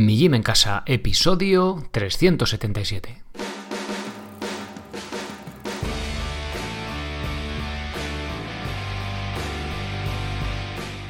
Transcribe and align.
Mi 0.00 0.16
Gym 0.16 0.32
en 0.32 0.42
Casa, 0.42 0.82
episodio 0.86 1.84
377. 1.90 3.22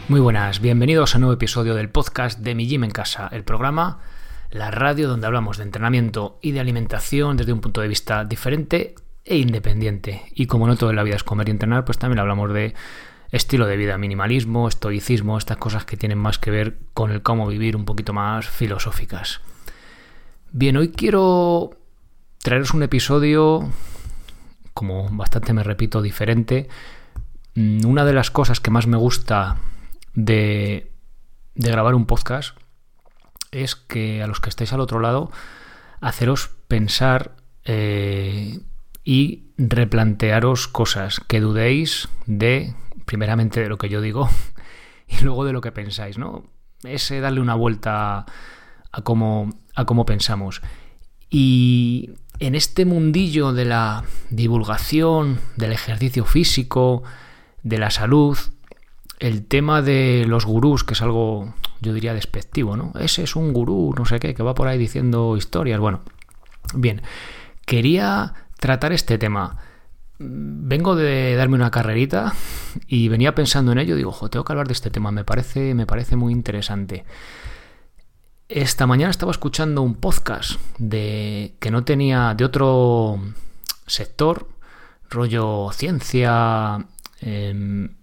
Muy 0.09 0.19
buenas, 0.19 0.61
bienvenidos 0.61 1.15
a 1.15 1.19
un 1.19 1.21
nuevo 1.21 1.35
episodio 1.35 1.77
del 1.77 1.89
podcast 1.89 2.41
de 2.41 2.57
Mi 2.57 2.67
Gym 2.67 2.83
en 2.83 2.91
Casa, 2.91 3.29
el 3.31 3.45
programa, 3.45 4.01
la 4.51 4.73
radio 4.73 5.09
donde 5.09 5.29
hablamos 5.29 5.59
de 5.59 5.63
entrenamiento 5.63 6.41
y 6.43 6.51
de 6.51 6.59
alimentación 6.59 7.37
desde 7.37 7.53
un 7.53 7.61
punto 7.61 7.81
de 7.81 7.87
vista 7.87 8.25
diferente 8.25 8.97
e 9.25 9.37
independiente. 9.37 10.25
Y 10.35 10.47
como 10.47 10.67
no 10.67 10.75
todo 10.75 10.91
en 10.91 10.97
la 10.97 11.05
vida 11.05 11.15
es 11.15 11.23
comer 11.23 11.47
y 11.47 11.53
entrenar, 11.53 11.85
pues 11.85 11.99
también 11.99 12.19
hablamos 12.19 12.53
de 12.53 12.75
estilo 13.31 13.67
de 13.67 13.77
vida, 13.77 13.99
minimalismo, 13.99 14.69
estoicismo, 14.69 15.39
estas 15.39 15.57
cosas 15.57 15.85
que 15.85 15.97
tienen 15.97 16.19
más 16.19 16.39
que 16.39 16.51
ver 16.51 16.79
con 16.95 17.11
el 17.13 17.23
cómo 17.23 17.47
vivir 17.47 17.77
un 17.77 17.85
poquito 17.85 18.13
más 18.13 18.49
filosóficas. 18.49 19.41
Bien, 20.53 20.77
hoy 20.77 20.91
quiero 20.91 21.71
traeros 22.43 22.75
un 22.75 22.83
episodio, 22.83 23.71
como 24.75 25.09
bastante 25.11 25.53
me 25.53 25.63
repito, 25.63 26.03
diferente. 26.03 26.69
Mm, 27.55 27.87
una 27.87 28.05
de 28.05 28.13
las 28.13 28.31
cosas 28.31 28.61
que 28.61 28.71
más 28.71 28.87
me 28.87 28.97
gusta 28.97 29.59
de, 30.15 30.91
grabar 31.55 31.95
un 31.95 32.07
podcast 32.07 32.57
es 33.53 33.75
que 33.77 34.23
a 34.23 34.27
los 34.27 34.41
que 34.41 34.49
estáis 34.49 34.73
al 34.73 34.81
otro 34.81 35.01
lado, 35.01 35.31
haceros 36.01 36.51
pensar 36.69 37.37
eh, 37.65 38.61
y 39.05 39.45
replantearos 39.59 40.69
cosas, 40.69 41.21
que 41.21 41.41
dudéis 41.41 42.09
de 42.27 42.75
primeramente 43.11 43.61
de 43.61 43.69
lo 43.69 43.77
que 43.77 43.89
yo 43.89 44.01
digo 44.01 44.31
y 45.09 45.25
luego 45.25 45.45
de 45.45 45.53
lo 45.53 45.61
que 45.61 45.73
pensáis, 45.73 46.17
¿no? 46.17 46.45
Ese 46.85 47.19
darle 47.19 47.41
una 47.41 47.57
vuelta 47.57 48.25
a 48.93 49.03
cómo, 49.03 49.51
a 49.75 49.85
cómo 49.85 50.07
pensamos. 50.07 50.63
Y 51.29 52.11
en 52.39 52.55
este 52.55 52.85
mundillo 52.85 53.53
de 53.53 53.65
la 53.65 54.05
divulgación, 54.31 55.41
del 55.57 55.73
ejercicio 55.73 56.25
físico, 56.25 57.03
de 57.65 57.79
la 57.79 57.91
salud, 57.91 58.39
el 59.19 59.45
tema 59.45 59.83
de 59.83 60.25
los 60.29 60.47
gurús, 60.47 60.85
que 60.85 60.95
es 60.95 61.03
algo, 61.03 61.53
yo 61.81 61.93
diría, 61.93 62.15
despectivo, 62.15 62.77
¿no? 62.77 62.93
Ese 63.01 63.25
es 63.25 63.35
un 63.35 63.53
gurú, 63.53 63.93
no 63.99 64.05
sé 64.05 64.21
qué, 64.21 64.35
que 64.35 64.45
va 64.45 64.55
por 64.55 64.69
ahí 64.69 64.79
diciendo 64.79 65.37
historias. 65.37 65.81
Bueno, 65.81 66.03
bien, 66.75 67.03
quería 67.67 68.35
tratar 68.61 68.93
este 68.93 69.19
tema 69.19 69.57
vengo 70.21 70.97
de 70.97 71.35
darme 71.35 71.57
una 71.57 71.71
carrerita 71.71 72.35
y 72.87 73.09
venía 73.09 73.35
pensando 73.35 73.73
en 73.73 73.79
ello, 73.79 73.97
digo, 73.97 74.13
tengo 74.29 74.45
que 74.45 74.53
hablar 74.53 74.67
de 74.67 74.75
este 74.75 74.91
tema, 74.91 75.11
me 75.11 75.25
parece, 75.25 75.75
me 75.75 75.87
parece 75.87 76.15
muy 76.17 76.33
interesante. 76.33 77.05
Esta 78.49 78.87
mañana 78.87 79.11
estaba 79.11 79.33
escuchando 79.33 79.81
un 79.81 79.95
podcast 79.95 80.61
de 80.79 81.57
que 81.59 81.71
no 81.71 81.85
tenía 81.85 82.35
de 82.35 82.45
otro 82.45 83.19
sector, 83.87 84.49
rollo 85.09 85.71
ciencia, 85.73 86.87
em, 87.21 87.97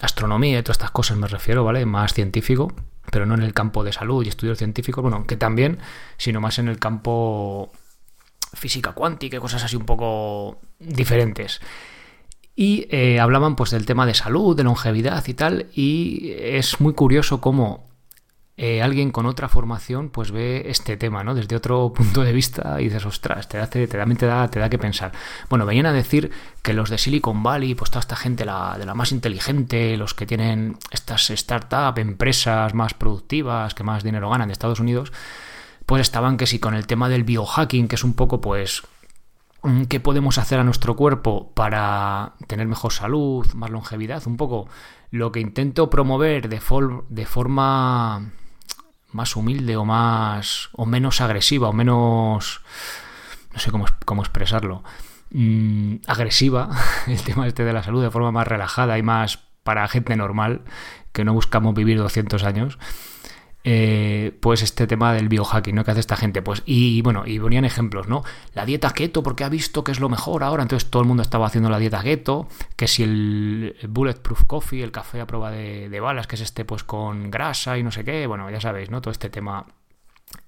astronomía 0.00 0.58
y 0.58 0.62
todas 0.62 0.76
estas 0.76 0.92
cosas 0.92 1.16
me 1.16 1.26
refiero, 1.26 1.64
¿vale? 1.64 1.84
Más 1.86 2.14
científico, 2.14 2.72
pero 3.10 3.26
no 3.26 3.34
en 3.34 3.42
el 3.42 3.52
campo 3.52 3.82
de 3.82 3.92
salud 3.92 4.24
y 4.24 4.28
estudios 4.28 4.58
científicos, 4.58 5.02
bueno, 5.02 5.26
que 5.26 5.36
también, 5.36 5.78
sino 6.18 6.40
más 6.40 6.58
en 6.58 6.68
el 6.68 6.78
campo 6.78 7.72
física 8.54 8.92
cuántica 8.92 9.36
y 9.36 9.40
cosas 9.40 9.64
así 9.64 9.76
un 9.76 9.86
poco 9.86 10.60
diferentes. 10.78 11.60
Y 12.56 12.86
eh, 12.90 13.18
hablaban 13.18 13.56
pues 13.56 13.70
del 13.70 13.86
tema 13.86 14.06
de 14.06 14.14
salud, 14.14 14.56
de 14.56 14.64
longevidad 14.64 15.26
y 15.26 15.34
tal, 15.34 15.66
y 15.74 16.30
es 16.38 16.80
muy 16.80 16.94
curioso 16.94 17.40
cómo 17.40 17.88
eh, 18.56 18.82
alguien 18.82 19.10
con 19.10 19.26
otra 19.26 19.48
formación 19.48 20.10
pues 20.10 20.30
ve 20.30 20.66
este 20.66 20.96
tema, 20.96 21.24
¿no? 21.24 21.34
Desde 21.34 21.56
otro 21.56 21.92
punto 21.92 22.22
de 22.22 22.32
vista 22.32 22.80
y 22.80 22.84
dices, 22.84 23.04
ostras, 23.04 23.48
te 23.48 23.58
da, 23.58 23.66
te, 23.68 23.86
da, 23.88 24.48
te 24.48 24.60
da 24.60 24.70
que 24.70 24.78
pensar. 24.78 25.10
Bueno, 25.50 25.66
venían 25.66 25.86
a 25.86 25.92
decir 25.92 26.30
que 26.62 26.72
los 26.72 26.88
de 26.88 26.98
Silicon 26.98 27.42
Valley, 27.42 27.74
pues 27.74 27.90
toda 27.90 28.00
esta 28.00 28.14
gente 28.14 28.44
la, 28.44 28.76
de 28.78 28.86
la 28.86 28.94
más 28.94 29.10
inteligente, 29.10 29.96
los 29.96 30.14
que 30.14 30.24
tienen 30.24 30.78
estas 30.92 31.26
startups, 31.26 31.98
empresas 31.98 32.74
más 32.74 32.94
productivas, 32.94 33.74
que 33.74 33.82
más 33.82 34.04
dinero 34.04 34.30
ganan 34.30 34.46
de 34.46 34.52
Estados 34.52 34.78
Unidos, 34.78 35.12
pues 35.86 36.02
estaban 36.02 36.36
que 36.36 36.46
sí 36.46 36.58
con 36.58 36.74
el 36.74 36.86
tema 36.86 37.08
del 37.08 37.24
biohacking, 37.24 37.88
que 37.88 37.96
es 37.96 38.04
un 38.04 38.14
poco 38.14 38.40
pues 38.40 38.82
mm, 39.62 39.84
qué 39.84 40.00
podemos 40.00 40.38
hacer 40.38 40.58
a 40.58 40.64
nuestro 40.64 40.96
cuerpo 40.96 41.52
para 41.54 42.34
tener 42.46 42.66
mejor 42.66 42.92
salud, 42.92 43.46
más 43.54 43.70
longevidad, 43.70 44.22
un 44.26 44.36
poco 44.36 44.68
lo 45.10 45.30
que 45.30 45.40
intento 45.40 45.90
promover 45.90 46.48
de, 46.48 46.60
forma 46.60 48.32
más 49.12 49.36
humilde 49.36 49.76
o 49.76 49.84
más 49.84 50.70
o 50.72 50.86
menos 50.86 51.20
agresiva 51.20 51.68
o 51.68 51.72
menos 51.72 52.62
no 53.52 53.60
sé 53.60 53.70
cómo, 53.70 53.84
cómo 54.04 54.22
expresarlo 54.22 54.82
mm, 55.30 55.96
agresiva 56.08 56.70
el 57.06 57.22
tema 57.22 57.46
este 57.46 57.64
de 57.64 57.72
la 57.72 57.84
salud 57.84 58.02
de 58.02 58.10
forma 58.10 58.32
más 58.32 58.48
relajada 58.48 58.98
y 58.98 59.02
más 59.02 59.38
para 59.62 59.86
gente 59.86 60.16
normal 60.16 60.62
que 61.12 61.24
no 61.24 61.32
buscamos 61.32 61.74
vivir 61.74 61.98
200 61.98 62.42
años 62.42 62.78
eh, 63.66 64.36
pues 64.40 64.60
este 64.62 64.86
tema 64.86 65.14
del 65.14 65.30
biohacking, 65.30 65.74
¿no? 65.74 65.84
Que 65.84 65.90
hace 65.90 66.00
esta 66.00 66.16
gente. 66.16 66.42
Pues, 66.42 66.62
y 66.66 67.00
bueno, 67.00 67.24
y 67.26 67.40
ponían 67.40 67.64
ejemplos, 67.64 68.08
¿no? 68.08 68.22
La 68.52 68.66
dieta 68.66 68.90
keto, 68.90 69.22
porque 69.22 69.42
ha 69.42 69.48
visto 69.48 69.82
que 69.82 69.90
es 69.90 70.00
lo 70.00 70.10
mejor 70.10 70.42
ahora. 70.42 70.62
Entonces 70.62 70.90
todo 70.90 71.00
el 71.00 71.08
mundo 71.08 71.22
estaba 71.22 71.46
haciendo 71.46 71.70
la 71.70 71.78
dieta 71.78 72.02
keto. 72.02 72.46
Que 72.76 72.86
si 72.86 73.04
el, 73.04 73.76
Bulletproof 73.88 74.44
Coffee, 74.44 74.82
el 74.82 74.92
café 74.92 75.22
a 75.22 75.26
prueba 75.26 75.50
de, 75.50 76.00
balas, 76.00 76.26
que 76.26 76.36
es 76.36 76.42
este, 76.42 76.66
pues 76.66 76.84
con 76.84 77.30
grasa 77.30 77.78
y 77.78 77.82
no 77.82 77.90
sé 77.90 78.04
qué. 78.04 78.26
Bueno, 78.26 78.50
ya 78.50 78.60
sabéis, 78.60 78.90
¿no? 78.90 79.00
Todo 79.00 79.12
este 79.12 79.30
tema 79.30 79.64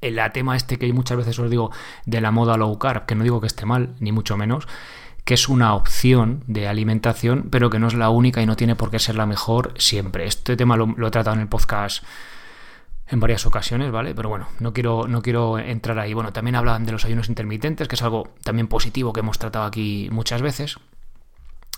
el 0.00 0.20
tema 0.32 0.56
este 0.56 0.78
que 0.78 0.92
muchas 0.92 1.16
veces 1.16 1.38
os 1.38 1.48
digo 1.48 1.70
de 2.06 2.20
la 2.20 2.32
moda 2.32 2.56
low 2.56 2.76
carb, 2.78 3.06
que 3.06 3.14
no 3.14 3.22
digo 3.22 3.40
que 3.40 3.46
esté 3.46 3.66
mal, 3.66 3.94
ni 4.00 4.10
mucho 4.10 4.36
menos, 4.36 4.66
que 5.24 5.34
es 5.34 5.48
una 5.48 5.74
opción 5.74 6.42
de 6.48 6.66
alimentación, 6.66 7.48
pero 7.50 7.70
que 7.70 7.78
no 7.78 7.86
es 7.86 7.94
la 7.94 8.10
única 8.10 8.42
y 8.42 8.46
no 8.46 8.56
tiene 8.56 8.74
por 8.74 8.90
qué 8.90 8.98
ser 8.98 9.14
la 9.14 9.26
mejor 9.26 9.74
siempre. 9.78 10.26
Este 10.26 10.56
tema 10.56 10.76
lo, 10.76 10.86
lo 10.86 11.06
he 11.06 11.10
tratado 11.10 11.36
en 11.36 11.42
el 11.42 11.48
podcast 11.48 12.04
en 13.08 13.20
varias 13.20 13.46
ocasiones, 13.46 13.92
¿vale? 13.92 14.14
Pero 14.14 14.28
bueno, 14.28 14.48
no 14.58 14.72
quiero, 14.72 15.06
no 15.06 15.22
quiero 15.22 15.58
entrar 15.58 15.98
ahí. 15.98 16.12
Bueno, 16.12 16.32
también 16.32 16.56
hablan 16.56 16.84
de 16.84 16.92
los 16.92 17.04
ayunos 17.04 17.28
intermitentes, 17.28 17.86
que 17.86 17.94
es 17.94 18.02
algo 18.02 18.34
también 18.42 18.66
positivo 18.66 19.12
que 19.12 19.20
hemos 19.20 19.38
tratado 19.38 19.64
aquí 19.64 20.08
muchas 20.10 20.42
veces. 20.42 20.76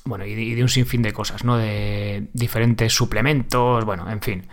Bueno, 0.05 0.25
y 0.25 0.55
de, 0.55 0.63
un 0.63 0.71
sinfín 0.71 1.03
de 1.03 1.13
cosas, 1.13 1.45
¿no? 1.45 1.59
De 1.59 2.29
diferentes 2.33 2.95
suplementos, 2.95 3.85
bueno, 3.85 4.11
en 4.11 4.23
fin, 4.23 4.49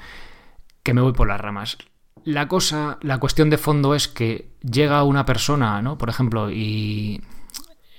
que 0.83 0.93
me 0.93 1.01
voy 1.01 1.13
por 1.13 1.29
las 1.29 1.39
ramas. 1.39 1.77
La 2.25 2.47
cosa, 2.49 2.97
la 3.01 3.19
cuestión 3.19 3.49
de 3.49 3.57
fondo 3.57 3.95
es 3.95 4.09
que 4.09 4.49
llega 4.61 5.03
una 5.03 5.25
persona, 5.25 5.81
¿no? 5.81 5.97
Por 5.97 6.09
ejemplo, 6.09 6.51
y 6.51 7.21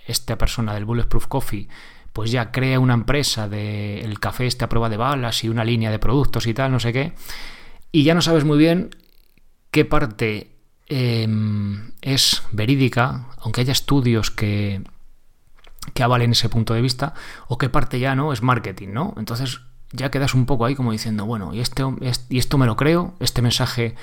esta 0.06 0.37
persona 0.37 0.75
del 0.75 0.84
Bulletproof 0.84 1.28
Coffee, 1.28 1.69
pues 2.12 2.31
ya 2.31 2.50
crea 2.50 2.78
una 2.78 2.94
empresa 2.94 3.48
del 3.48 4.19
café 4.20 4.47
este 4.47 4.64
a 4.64 4.69
prueba 4.69 4.91
de 4.91 4.97
balas 4.98 5.44
y 5.44 5.48
una 5.48 5.64
línea 5.64 5.91
de 5.91 5.98
productos 5.98 6.47
y 6.47 6.53
tal, 6.53 6.72
no 6.72 6.81
sé 6.81 6.93
qué 6.93 7.14
y 7.97 8.03
ya 8.03 8.12
no 8.12 8.21
sabes 8.21 8.45
muy 8.45 8.59
bien 8.59 8.91
qué 9.71 9.87
parte 9.87 10.51
em, 10.87 11.93
es 12.03 12.43
verídica, 12.53 13.29
aunque 13.39 13.62
haya 13.62 13.73
estudios 13.73 14.31
que, 14.31 14.83
que 15.95 16.03
avalen 16.03 16.33
ese 16.33 16.51
punto 16.51 16.75
de 16.75 16.83
vista, 16.83 17.15
o 17.49 17.56
qué 17.56 17.71
parte 17.71 17.99
ya 17.99 18.15
no 18.15 18.35
es 18.35 18.43
marketing, 18.43 18.89
¿no? 18.89 19.15
Entonces 19.17 19.62
ya 19.93 20.11
quedas 20.11 20.35
un 20.35 20.45
poco 20.45 20.67
ahí 20.67 20.75
como 20.75 20.93
diciendo, 20.93 21.25
bueno, 21.25 21.55
y, 21.55 21.61
este, 21.61 21.85
y 22.29 22.37
esto 22.37 22.59
me 22.59 22.67
lo 22.67 22.77
creo, 22.77 23.15
este 23.19 23.41
mensaje 23.41 23.95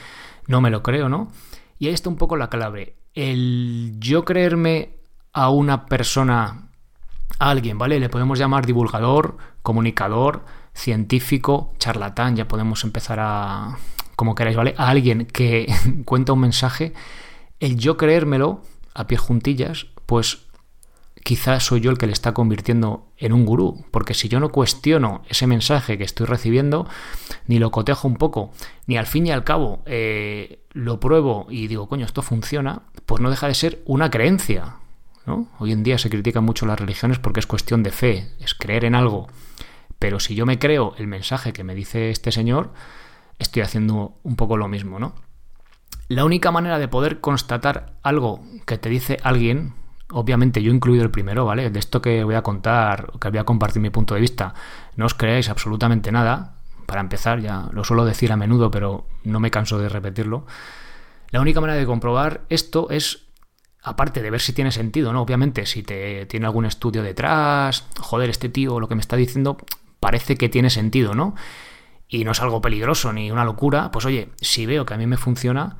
no 0.47 0.59
me 0.59 0.71
lo 0.71 0.81
creo, 0.81 1.07
¿no? 1.07 1.31
Y 1.77 1.85
ahí 1.85 1.93
está 1.93 2.09
un 2.09 2.17
poco 2.17 2.35
la 2.35 2.49
clave. 2.49 2.95
El 3.13 3.93
yo 3.99 4.25
creerme 4.25 4.97
a 5.33 5.51
una 5.51 5.85
persona, 5.85 6.67
a 7.37 7.49
alguien, 7.51 7.77
¿vale? 7.77 7.99
Le 7.99 8.09
podemos 8.09 8.39
llamar 8.39 8.65
divulgador, 8.65 9.37
comunicador, 9.61 10.45
científico, 10.73 11.73
charlatán, 11.77 12.35
ya 12.35 12.47
podemos 12.47 12.83
empezar 12.83 13.19
a, 13.21 13.77
como 14.15 14.35
queráis, 14.35 14.57
¿vale? 14.57 14.75
A 14.77 14.89
alguien 14.89 15.25
que 15.25 15.73
cuenta 16.05 16.33
un 16.33 16.39
mensaje, 16.39 16.93
el 17.59 17.77
yo 17.77 17.97
creérmelo 17.97 18.61
a 18.93 19.07
pie 19.07 19.17
juntillas, 19.17 19.87
pues 20.05 20.39
quizás 21.23 21.63
soy 21.63 21.79
yo 21.79 21.89
el 21.89 21.97
que 21.97 22.05
le 22.05 22.13
está 22.13 22.33
convirtiendo 22.33 23.07
en 23.17 23.33
un 23.33 23.45
gurú, 23.45 23.85
porque 23.91 24.13
si 24.13 24.27
yo 24.27 24.39
no 24.39 24.49
cuestiono 24.49 25.21
ese 25.29 25.47
mensaje 25.47 25.97
que 25.97 26.03
estoy 26.03 26.25
recibiendo, 26.27 26.87
ni 27.47 27.59
lo 27.59 27.71
cotejo 27.71 28.07
un 28.07 28.15
poco, 28.15 28.51
ni 28.87 28.97
al 28.97 29.07
fin 29.07 29.27
y 29.27 29.31
al 29.31 29.43
cabo 29.43 29.81
eh, 29.85 30.63
lo 30.71 30.99
pruebo 30.99 31.47
y 31.49 31.67
digo, 31.67 31.87
coño, 31.87 32.05
esto 32.05 32.21
funciona, 32.21 32.83
pues 33.05 33.21
no 33.21 33.29
deja 33.29 33.47
de 33.47 33.55
ser 33.55 33.81
una 33.85 34.09
creencia. 34.09 34.77
Hoy 35.57 35.71
en 35.71 35.83
día 35.83 35.97
se 35.97 36.09
critican 36.09 36.43
mucho 36.43 36.65
las 36.65 36.77
religiones 36.77 37.17
porque 37.17 37.39
es 37.39 37.47
cuestión 37.47 37.81
de 37.81 37.91
fe, 37.91 38.27
es 38.39 38.53
creer 38.53 38.83
en 38.83 38.93
algo. 38.93 39.27
Pero 40.03 40.19
si 40.19 40.35
yo 40.35 40.45
me 40.45 40.59
creo 40.59 40.95
el 40.97 41.07
mensaje 41.07 41.53
que 41.53 41.63
me 41.63 41.75
dice 41.75 42.09
este 42.09 42.33
señor, 42.33 42.73
estoy 43.39 43.61
haciendo 43.61 44.19
un 44.23 44.35
poco 44.35 44.57
lo 44.57 44.67
mismo, 44.67 44.99
¿no? 44.99 45.15
La 46.09 46.25
única 46.25 46.51
manera 46.51 46.77
de 46.77 46.89
poder 46.89 47.21
constatar 47.21 47.93
algo 48.03 48.43
que 48.65 48.77
te 48.77 48.89
dice 48.89 49.17
alguien, 49.23 49.75
obviamente 50.11 50.61
yo 50.61 50.73
incluido 50.73 51.05
el 51.05 51.09
primero, 51.09 51.45
¿vale? 51.45 51.69
De 51.69 51.79
esto 51.79 52.01
que 52.01 52.25
voy 52.25 52.35
a 52.35 52.41
contar, 52.41 53.13
que 53.17 53.29
voy 53.29 53.37
a 53.37 53.45
compartir 53.45 53.81
mi 53.81 53.91
punto 53.91 54.13
de 54.13 54.19
vista, 54.19 54.53
no 54.97 55.05
os 55.05 55.13
creáis 55.13 55.47
absolutamente 55.47 56.11
nada. 56.11 56.57
Para 56.85 56.99
empezar, 56.99 57.39
ya 57.39 57.69
lo 57.71 57.85
suelo 57.85 58.03
decir 58.03 58.33
a 58.33 58.35
menudo, 58.35 58.71
pero 58.71 59.07
no 59.23 59.39
me 59.39 59.51
canso 59.51 59.79
de 59.79 59.87
repetirlo. 59.87 60.45
La 61.29 61.39
única 61.39 61.61
manera 61.61 61.79
de 61.79 61.85
comprobar 61.85 62.41
esto 62.49 62.89
es, 62.89 63.27
aparte 63.81 64.21
de 64.21 64.31
ver 64.31 64.41
si 64.41 64.51
tiene 64.51 64.73
sentido, 64.73 65.13
¿no? 65.13 65.21
Obviamente, 65.21 65.65
si 65.65 65.81
te 65.81 66.25
tiene 66.25 66.45
algún 66.45 66.65
estudio 66.65 67.03
detrás, 67.03 67.87
joder, 68.01 68.29
este 68.29 68.49
tío 68.49 68.81
lo 68.81 68.89
que 68.89 68.95
me 68.95 69.01
está 69.01 69.15
diciendo 69.15 69.55
parece 70.03 70.35
que 70.35 70.49
tiene 70.49 70.69
sentido, 70.69 71.15
¿no? 71.15 71.33
Y 72.09 72.25
no 72.25 72.33
es 72.33 72.41
algo 72.41 72.59
peligroso 72.59 73.13
ni 73.13 73.31
una 73.31 73.45
locura, 73.45 73.89
pues 73.89 74.03
oye, 74.03 74.31
si 74.41 74.65
veo 74.65 74.85
que 74.85 74.93
a 74.93 74.97
mí 74.97 75.07
me 75.07 75.15
funciona, 75.15 75.77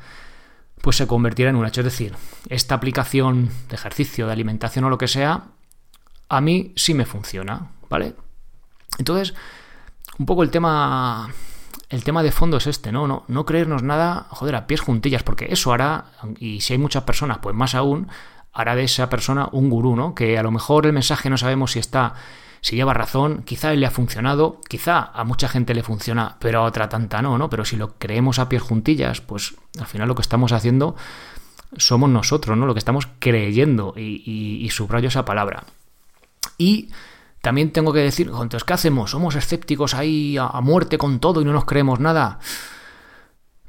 pues 0.82 0.96
se 0.96 1.08
convertirá 1.08 1.50
en 1.50 1.58
un 1.58 1.66
hecho. 1.66 1.82
Es 1.82 1.86
decir, 1.86 2.16
esta 2.48 2.76
aplicación 2.76 3.50
de 3.68 3.76
ejercicio, 3.76 4.26
de 4.26 4.32
alimentación 4.32 4.86
o 4.86 4.90
lo 4.90 4.98
que 4.98 5.10
sea, 5.10 5.44
a 6.30 6.40
mí 6.40 6.72
sí 6.78 6.94
me 6.94 7.06
funciona, 7.06 7.72
¿vale? 7.90 8.16
Entonces, 8.98 9.34
un 10.18 10.26
poco 10.26 10.44
el 10.44 10.52
tema 10.52 11.30
el 11.90 12.06
tema 12.06 12.24
de 12.24 12.32
fondo 12.32 12.56
es 12.56 12.68
este, 12.68 12.94
¿no? 12.94 13.08
¿no? 13.08 13.26
No 13.28 13.46
creernos 13.46 13.84
nada, 13.84 14.28
joder, 14.30 14.56
a 14.56 14.68
pies 14.68 14.80
juntillas, 14.80 15.24
porque 15.24 15.48
eso 15.50 15.74
hará, 15.74 16.06
y 16.40 16.62
si 16.62 16.72
hay 16.72 16.80
muchas 16.80 17.04
personas, 17.04 17.40
pues 17.40 17.54
más 17.54 17.76
aún, 17.76 18.08
hará 18.54 18.74
de 18.76 18.86
esa 18.86 19.10
persona 19.10 19.50
un 19.52 19.70
gurú, 19.70 19.98
¿no? 19.98 20.16
Que 20.16 20.38
a 20.38 20.44
lo 20.44 20.52
mejor 20.52 20.86
el 20.86 20.94
mensaje 20.94 21.30
no 21.30 21.38
sabemos 21.38 21.74
si 21.74 21.80
está, 21.80 22.14
si 22.64 22.78
lleva 22.78 22.94
razón, 22.94 23.44
quizá 23.44 23.74
le 23.74 23.86
ha 23.86 23.92
funcionado, 23.92 24.62
quizá 24.70 25.12
a 25.14 25.26
mucha 25.26 25.50
gente 25.50 25.74
le 25.74 25.84
funciona, 25.84 26.38
pero 26.40 26.60
a 26.60 26.64
otra 26.64 26.88
tanta 26.88 27.22
no, 27.22 27.38
¿no? 27.38 27.50
Pero 27.50 27.66
si 27.66 27.76
lo 27.76 27.96
creemos 27.98 28.40
a 28.40 28.48
pies 28.48 28.62
juntillas, 28.62 29.20
pues 29.20 29.56
al 29.78 29.86
final 29.86 30.08
lo 30.08 30.16
que 30.16 30.22
estamos 30.22 30.54
haciendo 30.54 30.96
somos 31.76 32.10
nosotros, 32.10 32.58
¿no? 32.58 32.66
Lo 32.66 32.74
que 32.74 32.80
estamos 32.80 33.10
creyendo, 33.20 33.94
y, 33.98 34.66
subrayo 34.72 35.10
esa 35.10 35.26
palabra. 35.26 35.66
Y 36.58 36.90
también 37.42 37.74
tengo 37.74 37.92
que 37.92 38.00
decir, 38.00 38.28
entonces, 38.28 38.64
¿qué 38.64 38.72
hacemos? 38.72 39.12
¿Somos 39.12 39.36
escépticos 39.36 39.94
ahí 39.94 40.38
a, 40.40 40.62
muerte 40.62 40.98
con 40.98 41.20
todo 41.20 41.42
y 41.42 41.46
no 41.46 41.52
nos 41.52 41.66
creemos 41.66 42.00
nada? 42.00 42.40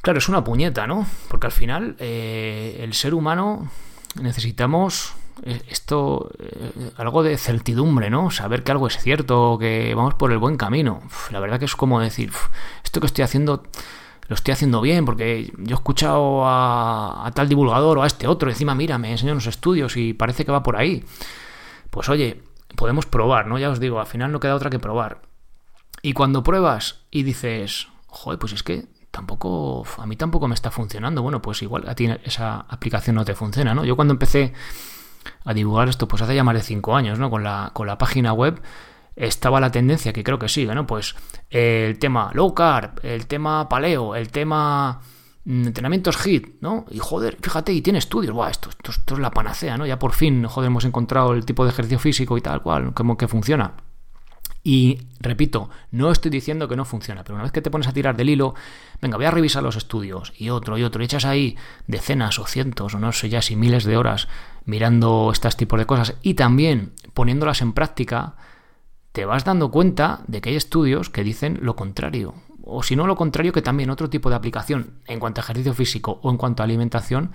Claro, 0.02 0.20
es 0.20 0.28
una 0.28 0.44
puñeta, 0.44 0.86
¿no? 0.86 1.04
Porque 1.26 1.48
al 1.48 1.52
final 1.52 1.96
eh, 1.98 2.78
el 2.80 2.94
ser 2.94 3.12
humano 3.12 3.68
necesitamos 4.20 5.14
esto, 5.42 6.30
eh, 6.38 6.90
algo 6.96 7.22
de 7.22 7.36
certidumbre, 7.36 8.10
¿no? 8.10 8.30
Saber 8.30 8.62
que 8.62 8.72
algo 8.72 8.86
es 8.86 8.98
cierto, 8.98 9.58
que 9.58 9.94
vamos 9.94 10.14
por 10.14 10.32
el 10.32 10.38
buen 10.38 10.56
camino. 10.56 11.02
la 11.30 11.40
verdad 11.40 11.58
que 11.58 11.64
es 11.64 11.76
como 11.76 12.00
decir, 12.00 12.32
esto 12.84 13.00
que 13.00 13.06
estoy 13.06 13.24
haciendo 13.24 13.64
lo 14.28 14.34
estoy 14.34 14.52
haciendo 14.52 14.80
bien, 14.80 15.04
porque 15.04 15.52
yo 15.58 15.74
he 15.74 15.78
escuchado 15.78 16.42
a, 16.46 17.30
tal 17.34 17.48
divulgador 17.48 17.98
o 17.98 18.02
a 18.02 18.06
este 18.06 18.26
otro, 18.26 18.48
encima 18.48 18.74
mira, 18.74 18.96
me 18.96 19.10
enseñan 19.10 19.34
unos 19.34 19.46
estudios 19.46 19.96
y 19.96 20.14
parece 20.14 20.44
que 20.44 20.52
va 20.52 20.62
por 20.62 20.76
ahí. 20.76 21.04
Pues 21.90 22.08
oye, 22.08 22.42
podemos 22.76 23.06
probar, 23.06 23.46
¿no? 23.46 23.58
Ya 23.58 23.70
os 23.70 23.80
digo, 23.80 24.00
al 24.00 24.06
final 24.06 24.32
no 24.32 24.40
queda 24.40 24.54
otra 24.54 24.70
que 24.70 24.78
probar. 24.78 25.22
Y 26.02 26.12
cuando 26.14 26.42
pruebas 26.42 27.00
y 27.10 27.22
dices, 27.22 27.88
joder, 28.06 28.38
pues 28.38 28.52
es 28.54 28.62
que 28.62 28.86
tampoco, 29.10 29.84
a 29.98 30.06
mí 30.06 30.16
tampoco 30.16 30.48
me 30.48 30.54
está 30.54 30.70
funcionando, 30.70 31.22
bueno, 31.22 31.40
pues 31.40 31.62
igual 31.62 31.88
a 31.88 31.94
ti 31.94 32.08
esa 32.24 32.60
aplicación 32.60 33.16
no 33.16 33.24
te 33.24 33.34
funciona, 33.34 33.74
¿no? 33.74 33.84
Yo 33.84 33.94
cuando 33.94 34.12
empecé 34.12 34.54
a 35.44 35.54
divulgar 35.54 35.88
esto, 35.88 36.08
pues 36.08 36.22
hace 36.22 36.34
ya 36.34 36.44
más 36.44 36.54
de 36.54 36.62
cinco 36.62 36.96
años, 36.96 37.18
¿no? 37.18 37.30
Con 37.30 37.44
la, 37.44 37.70
con 37.72 37.86
la 37.86 37.98
página 37.98 38.32
web 38.32 38.60
estaba 39.16 39.60
la 39.60 39.70
tendencia, 39.70 40.12
que 40.12 40.24
creo 40.24 40.38
que 40.38 40.48
sigue, 40.48 40.74
¿no? 40.74 40.86
Pues 40.86 41.14
el 41.50 41.98
tema 41.98 42.30
low 42.34 42.54
carb, 42.54 43.00
el 43.02 43.26
tema 43.26 43.68
paleo, 43.68 44.14
el 44.14 44.30
tema 44.30 45.00
Mm, 45.44 45.66
entrenamientos 45.66 46.16
HIT, 46.16 46.60
¿no? 46.62 46.86
Y 46.90 46.98
joder, 46.98 47.36
fíjate, 47.40 47.72
y 47.72 47.82
tiene 47.82 47.98
estudios, 47.98 48.32
Buah, 48.34 48.50
esto, 48.50 48.70
esto, 48.70 49.14
es 49.14 49.20
la 49.20 49.30
panacea, 49.30 49.76
¿no? 49.76 49.86
Ya 49.86 49.98
por 49.98 50.12
fin, 50.12 50.44
joder, 50.46 50.68
hemos 50.68 50.84
encontrado 50.86 51.34
el 51.34 51.44
tipo 51.44 51.64
de 51.64 51.70
ejercicio 51.70 51.98
físico 51.98 52.38
y 52.38 52.40
tal 52.40 52.62
cual, 52.62 52.94
como 52.94 53.16
que 53.18 53.28
funciona. 53.28 53.74
Y 54.66 55.02
repito, 55.20 55.68
no 55.90 56.10
estoy 56.10 56.30
diciendo 56.30 56.68
que 56.68 56.76
no 56.76 56.86
funciona, 56.86 57.22
pero 57.22 57.34
una 57.34 57.42
vez 57.42 57.52
que 57.52 57.60
te 57.60 57.70
pones 57.70 57.86
a 57.86 57.92
tirar 57.92 58.16
del 58.16 58.30
hilo, 58.30 58.54
venga, 59.02 59.18
voy 59.18 59.26
a 59.26 59.30
revisar 59.30 59.62
los 59.62 59.76
estudios 59.76 60.32
y 60.38 60.48
otro 60.48 60.78
y 60.78 60.82
otro, 60.82 61.02
y 61.02 61.04
echas 61.04 61.26
ahí 61.26 61.56
decenas 61.86 62.38
o 62.38 62.46
cientos 62.46 62.94
o 62.94 62.98
no 62.98 63.12
sé 63.12 63.28
ya 63.28 63.42
si 63.42 63.56
miles 63.56 63.84
de 63.84 63.98
horas 63.98 64.26
mirando 64.64 65.30
estos 65.30 65.58
tipos 65.58 65.78
de 65.78 65.84
cosas 65.84 66.14
y 66.22 66.32
también 66.32 66.92
poniéndolas 67.12 67.60
en 67.60 67.74
práctica, 67.74 68.36
te 69.12 69.26
vas 69.26 69.44
dando 69.44 69.70
cuenta 69.70 70.22
de 70.28 70.40
que 70.40 70.48
hay 70.48 70.56
estudios 70.56 71.10
que 71.10 71.22
dicen 71.22 71.58
lo 71.60 71.76
contrario 71.76 72.34
o 72.66 72.82
si 72.82 72.96
no 72.96 73.06
lo 73.06 73.16
contrario, 73.16 73.52
que 73.52 73.62
también 73.62 73.90
otro 73.90 74.08
tipo 74.08 74.30
de 74.30 74.36
aplicación 74.36 74.94
en 75.06 75.20
cuanto 75.20 75.40
a 75.40 75.44
ejercicio 75.44 75.74
físico 75.74 76.18
o 76.22 76.30
en 76.30 76.38
cuanto 76.38 76.62
a 76.62 76.64
alimentación 76.64 77.32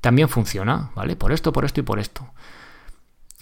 también 0.00 0.28
funciona, 0.28 0.90
¿vale? 0.94 1.16
Por 1.16 1.32
esto, 1.32 1.52
por 1.52 1.64
esto 1.64 1.80
y 1.80 1.82
por 1.84 1.98
esto. 1.98 2.28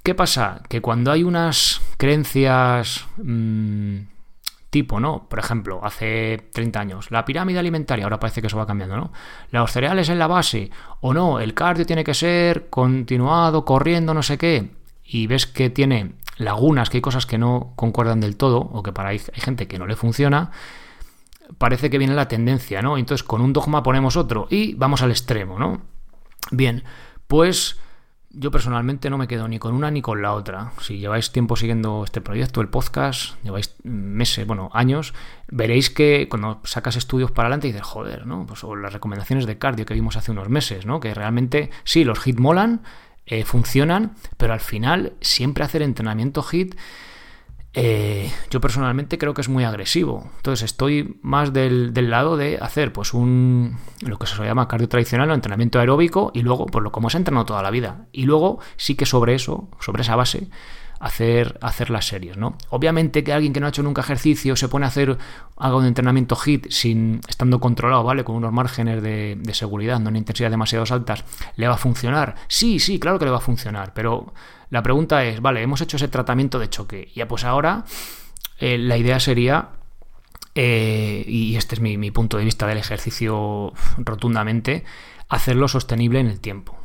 ¿Qué 0.03 0.15
pasa? 0.15 0.63
Que 0.69 0.81
cuando 0.81 1.13
hay 1.13 1.23
unas 1.23 1.83
creencias 1.99 3.07
mmm, 3.19 3.99
tipo, 4.71 5.01
¿no? 5.01 5.29
Por 5.29 5.41
ejemplo, 5.41 5.81
hace 5.83 6.49
30 6.53 6.81
años, 6.81 7.11
la 7.11 7.25
pirámide 7.25 7.59
alimentaria, 7.59 8.05
ahora 8.05 8.21
parece 8.21 8.41
que 8.41 8.47
eso 8.47 8.57
va 8.57 8.67
cambiando, 8.67 8.97
¿no? 8.97 9.13
Los 9.51 9.73
cereales 9.73 10.09
en 10.09 10.19
la 10.19 10.29
base, 10.29 10.71
o 11.01 11.13
no, 11.13 11.41
el 11.41 11.55
cardio 11.55 11.85
tiene 11.85 12.05
que 12.05 12.15
ser 12.15 12.71
continuado, 12.71 13.65
corriendo, 13.65 14.15
no 14.15 14.23
sé 14.23 14.39
qué, 14.39 14.71
y 15.05 15.27
ves 15.27 15.47
que 15.47 15.71
tiene 15.71 16.13
lagunas, 16.39 16.89
que 16.89 16.99
hay 16.99 17.03
cosas 17.03 17.27
que 17.27 17.37
no 17.37 17.73
concuerdan 17.75 18.21
del 18.21 18.37
todo, 18.37 18.59
o 18.61 18.83
que 18.83 18.93
para 18.93 19.11
hay 19.11 19.19
gente 19.19 19.67
que 19.67 19.79
no 19.79 19.87
le 19.87 19.97
funciona, 19.97 20.53
parece 21.59 21.91
que 21.91 21.99
viene 21.99 22.15
la 22.15 22.29
tendencia, 22.29 22.81
¿no? 22.81 22.97
Entonces 22.97 23.25
con 23.25 23.41
un 23.41 23.53
dogma 23.53 23.83
ponemos 23.83 24.17
otro 24.17 24.47
y 24.51 24.75
vamos 24.75 25.03
al 25.03 25.11
extremo, 25.11 25.59
¿no? 25.59 25.83
Bien, 26.53 26.85
pues 27.27 27.79
yo 28.33 28.51
personalmente 28.51 29.11
no 29.11 29.19
me 29.19 29.27
quedo 29.27 29.49
ni 29.49 29.59
con 29.59 29.75
una 29.75 29.91
ni 29.91 30.03
con 30.03 30.23
la 30.23 30.35
otra. 30.35 30.73
Si 30.81 30.99
lleváis 30.99 31.33
tiempo 31.33 31.57
siguiendo 31.57 32.05
este 32.05 32.21
proyecto, 32.21 32.61
el 32.61 32.69
podcast, 32.69 33.35
lleváis 33.43 33.75
meses, 33.83 34.47
bueno, 34.47 34.71
años, 34.73 35.15
veréis 35.49 35.91
que 35.91 36.29
cuando 36.29 36.61
sacas 36.65 36.97
estudios 36.97 37.33
para 37.33 37.49
adelante 37.49 37.67
dices, 37.67 37.83
joder, 37.83 38.27
¿no? 38.27 38.47
Pues, 38.47 38.63
o 38.63 38.77
las 38.77 38.93
recomendaciones 38.93 39.47
de 39.47 39.59
cardio 39.59 39.85
que 39.85 39.95
vimos 39.95 40.17
hace 40.17 40.31
unos 40.31 40.49
meses, 40.49 40.87
¿no? 40.87 41.01
Que 41.01 41.13
realmente, 41.13 41.71
sí, 41.85 42.05
los 42.05 42.25
HIT 42.25 42.39
molan, 42.39 42.83
eh, 43.27 43.45
funcionan, 43.45 44.15
pero 44.37 44.53
al 44.53 44.61
final 44.61 45.15
siempre 45.21 45.65
hacer 45.65 45.83
entrenamiento 45.83 46.43
HIT 46.43 46.77
eh, 47.73 48.33
yo 48.51 48.61
personalmente 48.61 49.17
creo 49.17 49.35
que 49.35 49.43
es 49.43 49.49
muy 49.49 49.65
agresivo. 49.65 50.29
Entonces 50.37 50.65
estoy 50.65 51.19
más 51.23 51.53
del, 51.53 51.93
lado 52.11 52.37
de 52.37 52.59
hacer 52.61 52.93
pues 52.93 53.15
un 53.15 53.79
lo 54.01 54.19
que 54.19 54.27
se 54.27 54.43
llama 54.43 54.67
cardio 54.67 54.89
tradicional 54.89 55.31
o 55.31 55.35
entrenamiento 55.35 55.79
aeróbico 55.79 56.33
y 56.35 56.43
luego, 56.43 56.67
pues 56.67 56.83
lo 56.83 56.91
como 56.91 57.11
se 57.11 57.17
ha 57.17 57.21
entrenado 57.21 57.47
toda 57.47 57.63
la 57.63 57.71
vida. 57.71 58.07
Y 58.13 58.25
luego 58.25 58.59
sí 58.77 58.97
que 58.97 59.07
sobre 59.07 59.35
eso, 59.35 59.69
sobre 59.79 60.03
esa 60.03 60.17
base, 60.17 60.49
hacer, 61.01 61.59
hacer 61.63 61.91
las 61.91 62.07
series, 62.07 62.37
¿no? 62.37 62.57
Obviamente 62.69 63.25
que 63.25 63.33
alguien 63.33 63.53
que 63.53 63.59
no 63.59 63.67
ha 63.67 63.71
hecho 63.71 63.83
nunca 63.83 64.03
ejercicio 64.03 64.55
se 64.55 64.69
pone 64.69 64.85
a 64.85 64.89
hacer 64.89 65.19
algo 65.57 65.81
de 65.81 65.89
entrenamiento 65.89 66.37
HIT 66.37 66.71
sin 66.71 67.21
estando 67.27 67.59
controlado, 67.59 68.05
¿vale? 68.05 68.23
Con 68.23 68.37
unos 68.37 68.53
márgenes 68.53 69.03
de, 69.03 69.37
de 69.41 69.55
seguridad, 69.55 69.99
no 69.99 70.11
en 70.11 70.17
intensidad 70.17 70.51
demasiado 70.51 70.85
altas, 70.91 71.25
¿le 71.57 71.67
va 71.67 71.75
a 71.75 71.79
funcionar? 71.79 72.37
Sí, 72.49 72.79
sí, 72.79 73.01
claro 73.01 73.19
que 73.19 73.25
le 73.25 73.31
va 73.31 73.39
a 73.39 73.41
funcionar, 73.41 73.93
pero 73.95 74.33
la 74.69 74.83
pregunta 74.83 75.25
es, 75.25 75.41
vale, 75.41 75.63
hemos 75.63 75.81
hecho 75.81 75.97
ese 75.97 76.09
tratamiento 76.09 76.59
de 76.59 76.69
choque, 76.69 77.11
ya 77.15 77.27
pues 77.27 77.45
ahora 77.45 77.85
eh, 78.59 78.77
la 78.77 78.99
idea 78.99 79.19
sería 79.19 79.71
eh, 80.55 81.25
y 81.27 81.57
este 81.57 81.77
es 81.77 81.81
mi, 81.81 81.97
mi, 81.97 82.11
punto 82.11 82.37
de 82.37 82.45
vista 82.45 82.67
del 82.67 82.79
ejercicio 82.79 83.73
rotundamente, 83.97 84.85
hacerlo 85.29 85.67
sostenible 85.67 86.21
en 86.21 86.27
el 86.27 86.41
tiempo. 86.41 86.80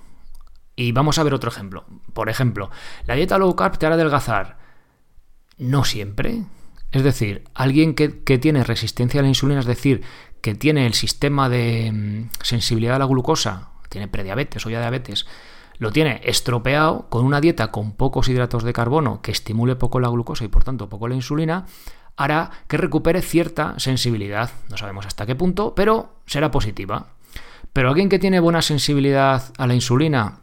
Y 0.75 0.91
vamos 0.91 1.17
a 1.17 1.23
ver 1.23 1.33
otro 1.33 1.49
ejemplo. 1.49 1.85
Por 2.13 2.29
ejemplo, 2.29 2.69
la 3.05 3.15
dieta 3.15 3.37
low 3.37 3.55
carb 3.55 3.77
te 3.77 3.85
hará 3.85 3.95
adelgazar. 3.95 4.57
No 5.57 5.85
siempre. 5.85 6.43
Es 6.91 7.03
decir, 7.03 7.43
alguien 7.53 7.95
que, 7.95 8.09
tiene 8.09 8.63
resistencia 8.63 9.19
a 9.19 9.23
la 9.23 9.29
insulina, 9.29 9.59
es 9.59 9.65
decir, 9.65 10.01
que 10.41 10.55
tiene 10.55 10.85
el 10.85 10.93
sistema 10.93 11.49
de 11.49 11.91
mm, 11.91 12.29
sensibilidad 12.41 12.95
a 12.95 12.99
la 12.99 13.05
glucosa, 13.05 13.69
tiene 13.89 14.07
prediabetes 14.07 14.65
o 14.65 14.69
ya 14.69 14.79
diabetes, 14.79 15.25
lo 15.77 15.91
tiene 15.91 16.21
estropeado 16.23 17.09
con 17.09 17.25
una 17.25 17.41
dieta 17.41 17.71
con 17.71 17.93
pocos 17.93 18.29
hidratos 18.29 18.63
de 18.63 18.73
carbono 18.73 19.21
que 19.21 19.31
estimule 19.31 19.75
poco 19.75 19.99
la 19.99 20.07
glucosa 20.07 20.45
y 20.45 20.47
por 20.47 20.63
tanto 20.63 20.87
poco 20.89 21.07
la 21.07 21.15
insulina, 21.15 21.65
hará 22.15 22.51
que 22.67 22.77
recupere 22.77 23.21
cierta 23.21 23.77
sensibilidad. 23.77 24.51
No 24.69 24.77
sabemos 24.77 25.05
hasta 25.05 25.25
qué 25.25 25.35
punto, 25.35 25.75
pero 25.75 26.19
será 26.25 26.51
positiva. 26.51 27.07
Pero 27.73 27.89
alguien 27.89 28.07
que 28.07 28.19
tiene 28.19 28.39
buena 28.39 28.61
sensibilidad 28.61 29.51
a 29.57 29.67
la 29.67 29.75
insulina, 29.75 30.39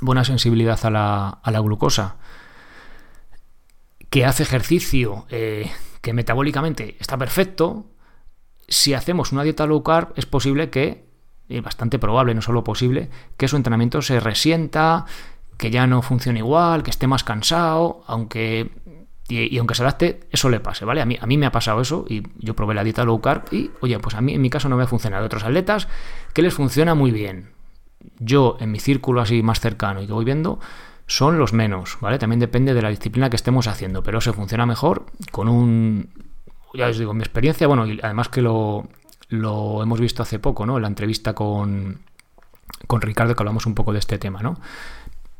buena 0.00 0.24
sensibilidad 0.24 0.78
a 0.84 0.90
la, 0.90 1.60
glucosa, 1.60 2.16
que 4.10 4.24
hace 4.24 4.42
ejercicio, 4.42 5.26
eh, 5.28 5.70
que 6.00 6.12
metabólicamente 6.12 6.96
está 7.00 7.16
perfecto, 7.18 7.86
si 8.68 8.94
hacemos 8.94 9.32
una 9.32 9.42
dieta 9.42 9.66
low 9.66 9.82
carb 9.82 10.12
es 10.16 10.26
posible 10.26 10.70
que, 10.70 11.06
y 11.48 11.60
bastante 11.60 11.98
probable, 11.98 12.34
no 12.34 12.42
solo 12.42 12.64
posible, 12.64 13.10
que 13.36 13.48
su 13.48 13.56
entrenamiento 13.56 14.02
se 14.02 14.20
resienta, 14.20 15.06
que 15.56 15.70
ya 15.70 15.86
no 15.86 16.02
funcione 16.02 16.38
igual, 16.38 16.82
que 16.82 16.90
esté 16.90 17.06
más 17.06 17.24
cansado, 17.24 18.02
aunque 18.06 18.70
y, 19.28 19.58
aunque 19.58 19.74
se 19.74 19.82
adapte, 19.82 20.20
eso 20.30 20.48
le 20.48 20.60
pase, 20.60 20.86
¿vale? 20.86 21.02
A 21.02 21.06
mí, 21.06 21.18
a 21.20 21.26
mí 21.26 21.36
me 21.36 21.44
ha 21.44 21.52
pasado 21.52 21.82
eso 21.82 22.06
y 22.08 22.22
yo 22.38 22.56
probé 22.56 22.74
la 22.74 22.82
dieta 22.82 23.04
low 23.04 23.20
carb 23.20 23.44
y, 23.52 23.70
oye, 23.80 23.98
pues 23.98 24.14
a 24.14 24.22
mí 24.22 24.34
en 24.34 24.40
mi 24.40 24.48
caso 24.48 24.70
no 24.70 24.76
me 24.76 24.84
ha 24.84 24.86
funcionado. 24.86 25.26
Otros 25.26 25.44
atletas 25.44 25.86
que 26.32 26.40
les 26.40 26.54
funciona 26.54 26.94
muy 26.94 27.10
bien 27.10 27.50
yo 28.18 28.56
en 28.60 28.70
mi 28.70 28.80
círculo 28.80 29.20
así 29.20 29.42
más 29.42 29.60
cercano 29.60 30.02
y 30.02 30.06
que 30.06 30.12
voy 30.12 30.24
viendo 30.24 30.60
son 31.06 31.38
los 31.38 31.52
menos, 31.52 31.98
¿vale? 32.00 32.18
También 32.18 32.38
depende 32.38 32.74
de 32.74 32.82
la 32.82 32.90
disciplina 32.90 33.30
que 33.30 33.36
estemos 33.36 33.66
haciendo, 33.66 34.02
pero 34.02 34.20
se 34.20 34.32
funciona 34.32 34.66
mejor 34.66 35.06
con 35.32 35.48
un, 35.48 36.10
ya 36.74 36.88
os 36.88 36.98
digo, 36.98 37.14
mi 37.14 37.22
experiencia, 37.22 37.66
bueno, 37.66 37.86
y 37.86 37.98
además 38.02 38.28
que 38.28 38.42
lo, 38.42 38.88
lo 39.28 39.82
hemos 39.82 40.00
visto 40.00 40.22
hace 40.22 40.38
poco, 40.38 40.66
¿no? 40.66 40.76
En 40.76 40.82
la 40.82 40.88
entrevista 40.88 41.34
con, 41.34 42.00
con 42.86 43.00
Ricardo 43.00 43.34
que 43.34 43.42
hablamos 43.42 43.66
un 43.66 43.74
poco 43.74 43.92
de 43.92 43.98
este 43.98 44.18
tema, 44.18 44.40
¿no? 44.42 44.58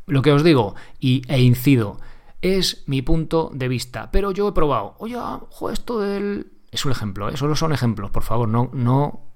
Lo 0.07 0.23
que 0.23 0.33
os 0.33 0.43
digo 0.43 0.75
y, 0.99 1.23
e 1.29 1.41
incido, 1.41 2.01
es 2.41 2.85
mi 2.87 3.03
punto 3.03 3.51
de 3.53 3.69
vista, 3.69 4.11
pero 4.11 4.31
yo 4.31 4.49
he 4.49 4.53
probado, 4.53 4.95
oye, 4.99 5.17
ojo, 5.17 5.71
esto 5.71 6.01
del... 6.01 6.53
Es 6.71 6.85
un 6.85 6.93
ejemplo, 6.93 7.29
¿eh? 7.29 7.37
solo 7.37 7.57
son 7.57 7.73
ejemplos, 7.73 8.11
por 8.11 8.23
favor, 8.23 8.49
no, 8.49 8.71
no, 8.73 9.28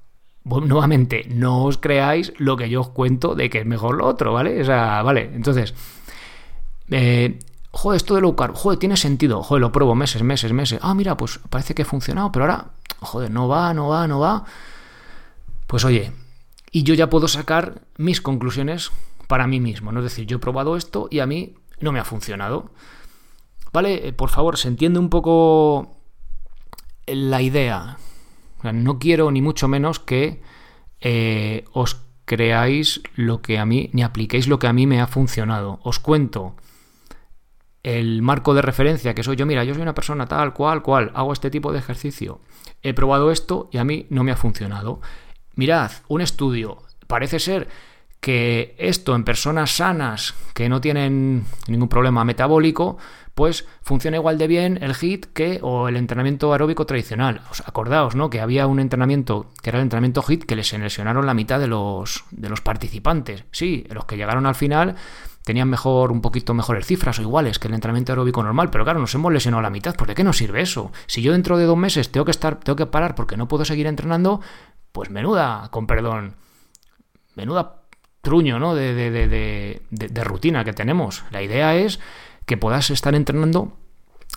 nuevamente, 0.45 1.27
no 1.29 1.65
os 1.65 1.79
creáis 1.79 2.33
lo 2.39 2.57
que 2.57 2.69
yo 2.69 2.81
os 2.81 2.89
cuento 2.89 3.35
de 3.35 3.49
que 3.51 3.61
es 3.61 3.67
mejor 3.67 3.97
lo 3.97 4.07
otro, 4.07 4.33
¿vale? 4.33 4.61
O 4.61 4.65
sea, 4.65 5.03
vale, 5.03 5.31
entonces, 5.35 5.75
eh, 6.91 7.39
joder, 7.71 7.97
esto 7.97 8.15
de 8.15 8.21
low 8.21 8.35
carb, 8.35 8.55
joder, 8.55 8.79
tiene 8.79 8.97
sentido, 8.97 9.43
joder, 9.43 9.61
lo 9.61 9.73
pruebo 9.73 9.95
meses, 9.95 10.23
meses, 10.23 10.53
meses, 10.53 10.81
ah, 10.83 10.95
mira, 10.95 11.17
pues 11.17 11.39
parece 11.49 11.75
que 11.75 11.83
ha 11.83 11.87
funcionado, 11.87 12.33
pero 12.33 12.45
ahora, 12.45 12.71
joder, 13.01 13.31
no 13.31 13.49
va, 13.49 13.73
no 13.73 13.89
va, 13.89 14.07
no 14.07 14.21
va. 14.21 14.45
Pues 15.67 15.85
oye, 15.85 16.13
y 16.71 16.83
yo 16.83 16.95
ya 16.95 17.09
puedo 17.09 17.29
sacar 17.29 17.83
mis 17.97 18.21
conclusiones 18.21 18.91
para 19.27 19.47
mí 19.47 19.61
mismo, 19.61 19.93
¿no? 19.93 20.01
Es 20.01 20.05
decir, 20.05 20.27
yo 20.27 20.39
he 20.39 20.41
probado 20.41 20.77
esto 20.77 21.09
y 21.11 21.21
a 21.21 21.27
mí 21.27 21.55
no 21.81 21.93
me 21.93 22.01
ha 22.01 22.05
funcionado. 22.05 22.71
¿Vale? 23.73 24.09
Eh, 24.09 24.13
por 24.13 24.29
favor, 24.29 24.59
se 24.59 24.69
entiende 24.69 24.99
un 24.99 25.09
poco 25.09 25.97
la 27.07 27.41
idea. 27.41 27.99
No 28.62 28.99
quiero 28.99 29.31
ni 29.31 29.42
mucho 29.42 29.66
menos 29.69 29.99
que 29.99 30.42
eh, 31.00 31.64
os 31.73 32.07
creáis 32.25 33.02
lo 33.14 33.42
que 33.42 33.59
a 33.59 33.66
mí, 33.66 33.90
ni 33.92 34.02
apliquéis 34.02 34.47
lo 34.47 34.59
que 34.59 34.69
a 34.69 34.73
mí 34.73 34.87
me 34.87 35.00
ha 35.00 35.07
funcionado. 35.07 35.81
Os 35.83 35.99
cuento 35.99 36.54
el 37.83 38.23
marco 38.23 38.54
de 38.54 38.62
referencia 38.62 39.14
que 39.14 39.25
soy 39.25 39.37
yo, 39.37 39.47
mira, 39.47 39.64
yo 39.64 39.75
soy 39.75 39.83
una 39.83 39.95
persona 39.95 40.26
tal, 40.26 40.52
cual, 40.52 40.83
cual, 40.83 41.11
hago 41.14 41.33
este 41.33 41.50
tipo 41.50 41.73
de 41.73 41.81
ejercicio, 41.81 42.40
he 42.83 42.95
probado 42.95 43.33
esto 43.33 43.69
y 43.73 43.78
a 43.78 43.85
mí 43.85 44.07
no 44.11 44.23
me 44.23 44.31
ha 44.31 44.37
funcionado. 44.37 45.00
Mirad, 45.57 45.90
un 46.09 46.21
estudio, 46.21 46.78
parece 47.07 47.40
ser 47.40 47.69
que 48.21 48.76
esto 48.78 49.16
en 49.16 49.25
personas 49.25 49.73
sanas 49.73 50.35
que 50.54 50.69
no 50.69 50.81
tienen 50.81 51.45
ningún 51.66 51.88
problema 51.88 52.25
metabólico, 52.25 52.99
pues 53.35 53.67
funciona 53.83 54.19
igual 54.19 54.39
de 54.39 54.47
bien 54.47 54.79
el 54.83 54.95
HIT 54.95 55.27
que 55.33 55.59
o 55.62 55.89
el 55.89 55.97
entrenamiento 55.97 56.53
aeróbico 56.53 56.87
tradicional. 56.87 57.41
Os 57.51 57.61
acordaos, 57.67 58.15
¿no? 58.15 58.29
Que 58.31 58.41
había 58.41 58.67
un 58.67 58.79
entrenamiento 58.79 59.51
que 59.62 59.71
era 59.71 59.79
el 59.79 59.85
entrenamiento 59.85 60.23
HIT 60.23 60.45
que 60.45 60.57
les 60.57 60.73
lesionaron 60.73 61.25
la 61.27 61.35
mitad 61.35 61.59
de 61.59 61.67
los, 61.67 62.25
de 62.31 62.49
los 62.49 62.61
participantes. 62.61 63.45
Sí, 63.51 63.87
los 63.91 64.05
que 64.05 64.17
llegaron 64.17 64.47
al 64.47 64.55
final 64.55 64.97
tenían 65.45 65.69
mejor, 65.69 66.12
un 66.12 66.21
poquito 66.21 66.55
mejores 66.55 66.87
cifras 66.87 67.19
o 67.19 67.23
iguales 67.23 67.59
que 67.59 67.69
el 67.69 67.75
entrenamiento 67.75 68.12
aeróbico 68.12 68.43
normal, 68.43 68.71
pero 68.71 68.85
claro, 68.85 69.01
nos 69.01 69.15
hemos 69.15 69.33
lesionado 69.33 69.62
la 69.62 69.71
mitad. 69.71 69.97
¿Por 69.97 70.12
qué 70.15 70.25
no 70.25 70.33
sirve 70.33 70.61
eso? 70.61 70.93
Si 71.07 71.23
yo 71.23 71.33
dentro 71.33 71.57
de 71.57 71.65
dos 71.65 71.77
meses 71.77 72.12
tengo 72.12 72.25
que 72.25 72.31
estar, 72.31 72.61
tengo 72.61 72.77
que 72.77 72.87
parar 72.87 73.15
porque 73.15 73.37
no 73.37 73.49
puedo 73.49 73.65
seguir 73.65 73.87
entrenando, 73.87 74.41
pues 74.93 75.11
menuda, 75.11 75.69
con 75.71 75.87
perdón, 75.87 76.35
menuda 77.35 77.83
truño, 78.21 78.61
¿no? 78.61 78.75
De, 78.75 78.95
de, 78.95 79.11
de, 79.11 79.83
de 79.91 80.25
rutina 80.25 80.65
que 80.65 80.73
tenemos. 80.73 81.25
La 81.33 81.43
idea 81.43 81.75
es 81.75 81.99
que 82.52 82.59
puedas 82.59 82.90
estar 82.90 83.14
entrenando 83.14 83.73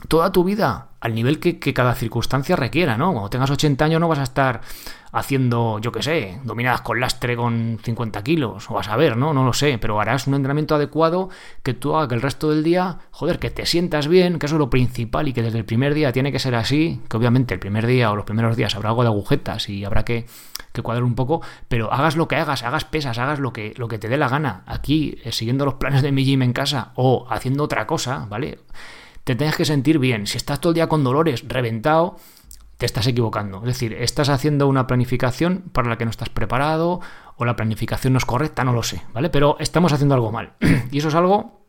toda 0.07 0.31
tu 0.31 0.43
vida 0.43 0.89
al 1.05 1.13
nivel 1.13 1.39
que, 1.39 1.59
cada 1.59 1.93
circunstancia 1.93 2.55
requiera, 2.55 2.97
¿no? 2.97 3.11
Cuando 3.11 3.29
tengas 3.29 3.51
80 3.51 3.85
años 3.85 4.01
no 4.01 4.07
vas 4.07 4.17
a 4.17 4.23
estar 4.23 4.61
haciendo, 5.11 5.77
yo 5.79 5.91
qué 5.91 6.01
sé, 6.01 6.39
dominadas 6.43 6.81
con 6.81 6.99
lastre 6.99 7.35
con 7.35 7.79
50 7.83 8.23
kilos, 8.23 8.69
o 8.71 8.73
vas 8.73 8.87
a 8.87 8.95
ver, 8.95 9.15
¿no? 9.15 9.31
No 9.31 9.45
lo 9.45 9.53
sé, 9.53 9.77
pero 9.77 10.01
harás 10.01 10.25
un 10.25 10.33
entrenamiento 10.33 10.73
adecuado 10.73 11.29
que 11.61 11.75
tú 11.75 11.95
hagas 11.95 12.09
que 12.09 12.15
el 12.15 12.23
resto 12.23 12.49
del 12.49 12.63
día, 12.63 12.97
joder, 13.11 13.37
que 13.37 13.51
te 13.51 13.67
sientas 13.67 14.07
bien, 14.07 14.39
que 14.39 14.47
eso 14.47 14.55
es 14.55 14.59
lo 14.59 14.71
principal 14.71 15.27
y 15.27 15.33
que 15.33 15.43
desde 15.43 15.59
el 15.59 15.65
primer 15.65 15.93
día 15.93 16.11
tiene 16.11 16.31
que 16.31 16.39
ser 16.39 16.55
así, 16.55 17.01
que 17.07 17.17
obviamente 17.17 17.53
el 17.53 17.59
primer 17.59 17.85
día 17.85 18.11
o 18.11 18.15
los 18.15 18.25
primeros 18.25 18.57
días 18.57 18.75
habrá 18.75 18.89
algo 18.89 19.03
de 19.03 19.09
agujetas 19.09 19.69
y 19.69 19.85
habrá 19.85 20.03
que, 20.03 20.25
que 20.73 20.81
cuadrar 20.81 21.03
un 21.03 21.13
poco, 21.13 21.41
pero 21.67 21.93
hagas 21.93 22.15
lo 22.15 22.27
que 22.27 22.35
hagas, 22.35 22.63
hagas 22.63 22.83
pesas, 22.83 23.19
hagas 23.19 23.39
lo 23.39 23.53
que, 23.53 23.75
lo 23.77 23.87
que 23.87 23.99
te 23.99 24.09
dé 24.09 24.17
la 24.17 24.27
gana, 24.27 24.63
aquí, 24.65 25.19
eh, 25.23 25.31
siguiendo 25.31 25.65
los 25.65 25.75
planes 25.75 26.01
de 26.01 26.11
mi 26.11 26.25
gym 26.25 26.41
en 26.41 26.51
casa 26.51 26.93
o 26.95 27.27
haciendo 27.29 27.63
otra 27.63 27.85
cosa, 27.85 28.25
¿vale? 28.27 28.57
Te 29.25 29.35
tengas 29.35 29.57
que 29.57 29.65
sentir 29.65 29.99
bien. 29.99 30.27
Si 30.27 30.37
estás 30.37 30.61
todo 30.61 30.69
el 30.69 30.75
día 30.75 30.87
con 30.87 31.03
dolores, 31.03 31.43
reventado, 31.47 32.17
te 32.77 32.85
estás 32.85 33.07
equivocando. 33.07 33.57
Es 33.59 33.65
decir, 33.65 33.93
estás 33.93 34.29
haciendo 34.29 34.67
una 34.67 34.87
planificación 34.87 35.63
para 35.73 35.89
la 35.89 35.97
que 35.97 36.05
no 36.05 36.11
estás 36.11 36.29
preparado 36.29 37.01
o 37.35 37.43
la 37.43 37.55
planificación 37.55 38.13
no 38.13 38.17
es 38.17 38.25
correcta, 38.25 38.63
no 38.63 38.71
lo 38.71 38.83
sé, 38.83 39.01
¿vale? 39.13 39.29
Pero 39.29 39.57
estamos 39.59 39.91
haciendo 39.91 40.15
algo 40.15 40.31
mal. 40.31 40.53
y 40.91 40.99
eso 40.99 41.07
es 41.09 41.15
algo 41.15 41.65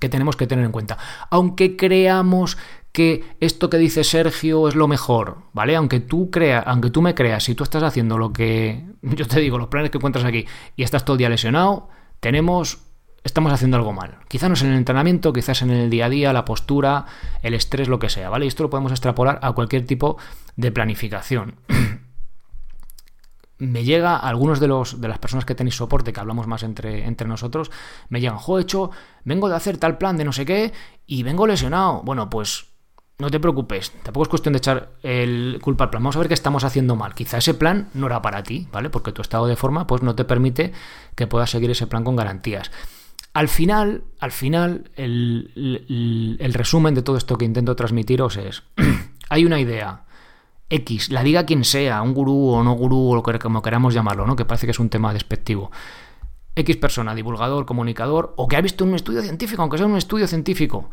que 0.00 0.08
tenemos 0.08 0.36
que 0.36 0.48
tener 0.48 0.64
en 0.64 0.72
cuenta. 0.72 0.98
Aunque 1.30 1.76
creamos 1.76 2.58
que 2.90 3.36
esto 3.40 3.70
que 3.70 3.78
dice 3.78 4.02
Sergio 4.02 4.66
es 4.66 4.74
lo 4.74 4.88
mejor, 4.88 5.42
¿vale? 5.52 5.76
Aunque 5.76 6.00
tú 6.00 6.30
creas, 6.30 6.64
aunque 6.66 6.90
tú 6.90 7.02
me 7.02 7.14
creas, 7.14 7.44
si 7.44 7.54
tú 7.54 7.62
estás 7.62 7.84
haciendo 7.84 8.18
lo 8.18 8.32
que 8.32 8.84
yo 9.02 9.28
te 9.28 9.38
digo, 9.38 9.58
los 9.58 9.68
planes 9.68 9.90
que 9.90 9.98
encuentras 9.98 10.24
aquí 10.24 10.44
y 10.74 10.82
estás 10.82 11.04
todo 11.04 11.14
el 11.14 11.18
día 11.18 11.28
lesionado, 11.28 11.88
tenemos 12.18 12.85
estamos 13.26 13.52
haciendo 13.52 13.76
algo 13.76 13.92
mal. 13.92 14.18
Quizás 14.28 14.48
no 14.48 14.54
es 14.54 14.62
en 14.62 14.70
el 14.70 14.78
entrenamiento, 14.78 15.32
quizás 15.32 15.62
en 15.62 15.70
el 15.70 15.90
día 15.90 16.06
a 16.06 16.08
día, 16.08 16.32
la 16.32 16.44
postura, 16.44 17.06
el 17.42 17.54
estrés, 17.54 17.88
lo 17.88 17.98
que 17.98 18.08
sea, 18.08 18.30
¿vale? 18.30 18.44
Y 18.44 18.48
esto 18.48 18.62
lo 18.62 18.70
podemos 18.70 18.92
extrapolar 18.92 19.38
a 19.42 19.52
cualquier 19.52 19.84
tipo 19.86 20.16
de 20.56 20.72
planificación. 20.72 21.56
me 23.58 23.84
llega, 23.84 24.16
algunos 24.16 24.60
de, 24.60 24.68
los, 24.68 25.00
de 25.00 25.08
las 25.08 25.18
personas 25.18 25.44
que 25.44 25.54
tenéis 25.54 25.76
soporte, 25.76 26.12
que 26.12 26.20
hablamos 26.20 26.46
más 26.46 26.62
entre, 26.62 27.06
entre 27.06 27.26
nosotros, 27.26 27.70
me 28.08 28.20
llegan, 28.20 28.38
jo, 28.38 28.58
hecho, 28.58 28.90
vengo 29.24 29.48
de 29.48 29.56
hacer 29.56 29.78
tal 29.78 29.98
plan 29.98 30.16
de 30.16 30.24
no 30.24 30.32
sé 30.32 30.46
qué 30.46 30.72
y 31.06 31.22
vengo 31.22 31.46
lesionado. 31.46 32.02
Bueno, 32.02 32.30
pues 32.30 32.66
no 33.18 33.30
te 33.30 33.40
preocupes, 33.40 33.92
tampoco 34.02 34.24
es 34.24 34.28
cuestión 34.28 34.52
de 34.52 34.58
echar 34.58 34.90
el 35.02 35.58
culpa 35.62 35.84
al 35.84 35.90
plan. 35.90 36.02
Vamos 36.02 36.16
a 36.16 36.18
ver 36.18 36.28
qué 36.28 36.34
estamos 36.34 36.64
haciendo 36.64 36.96
mal. 36.96 37.14
Quizá 37.14 37.38
ese 37.38 37.54
plan 37.54 37.88
no 37.94 38.06
era 38.06 38.20
para 38.20 38.42
ti, 38.42 38.68
¿vale? 38.70 38.90
Porque 38.90 39.12
tu 39.12 39.22
estado 39.22 39.46
de 39.46 39.56
forma 39.56 39.86
pues 39.86 40.02
no 40.02 40.14
te 40.14 40.24
permite 40.24 40.72
que 41.14 41.26
puedas 41.26 41.50
seguir 41.50 41.70
ese 41.70 41.86
plan 41.86 42.04
con 42.04 42.14
garantías. 42.14 42.70
Al 43.36 43.48
final, 43.48 44.04
al 44.18 44.32
final, 44.32 44.90
el, 44.96 46.38
resumen 46.54 46.94
de 46.94 47.02
todo 47.02 47.18
esto 47.18 47.36
que 47.36 47.44
intento 47.44 47.76
transmitiros 47.76 48.38
es, 48.38 48.62
hay 49.28 49.44
una 49.44 49.60
idea, 49.60 50.06
X, 50.70 51.10
la 51.10 51.22
diga 51.22 51.44
quien 51.44 51.62
sea, 51.62 52.00
un 52.00 52.14
gurú 52.14 52.48
o 52.48 52.64
no 52.64 52.72
gurú, 52.72 53.10
o 53.10 53.14
lo 53.14 53.22
que 53.22 53.38
como 53.38 53.60
queramos 53.60 53.92
llamarlo, 53.92 54.26
¿no? 54.26 54.36
que 54.36 54.46
parece 54.46 54.66
que 54.66 54.70
es 54.70 54.78
un 54.78 54.88
tema 54.88 55.12
despectivo. 55.12 55.70
X 56.54 56.78
persona, 56.78 57.14
divulgador, 57.14 57.66
comunicador, 57.66 58.32
o 58.38 58.48
que 58.48 58.56
ha 58.56 58.62
visto 58.62 58.86
un 58.86 58.94
estudio 58.94 59.20
científico, 59.20 59.60
aunque 59.60 59.76
sea 59.76 59.86
un 59.86 59.98
estudio 59.98 60.26
científico. 60.26 60.88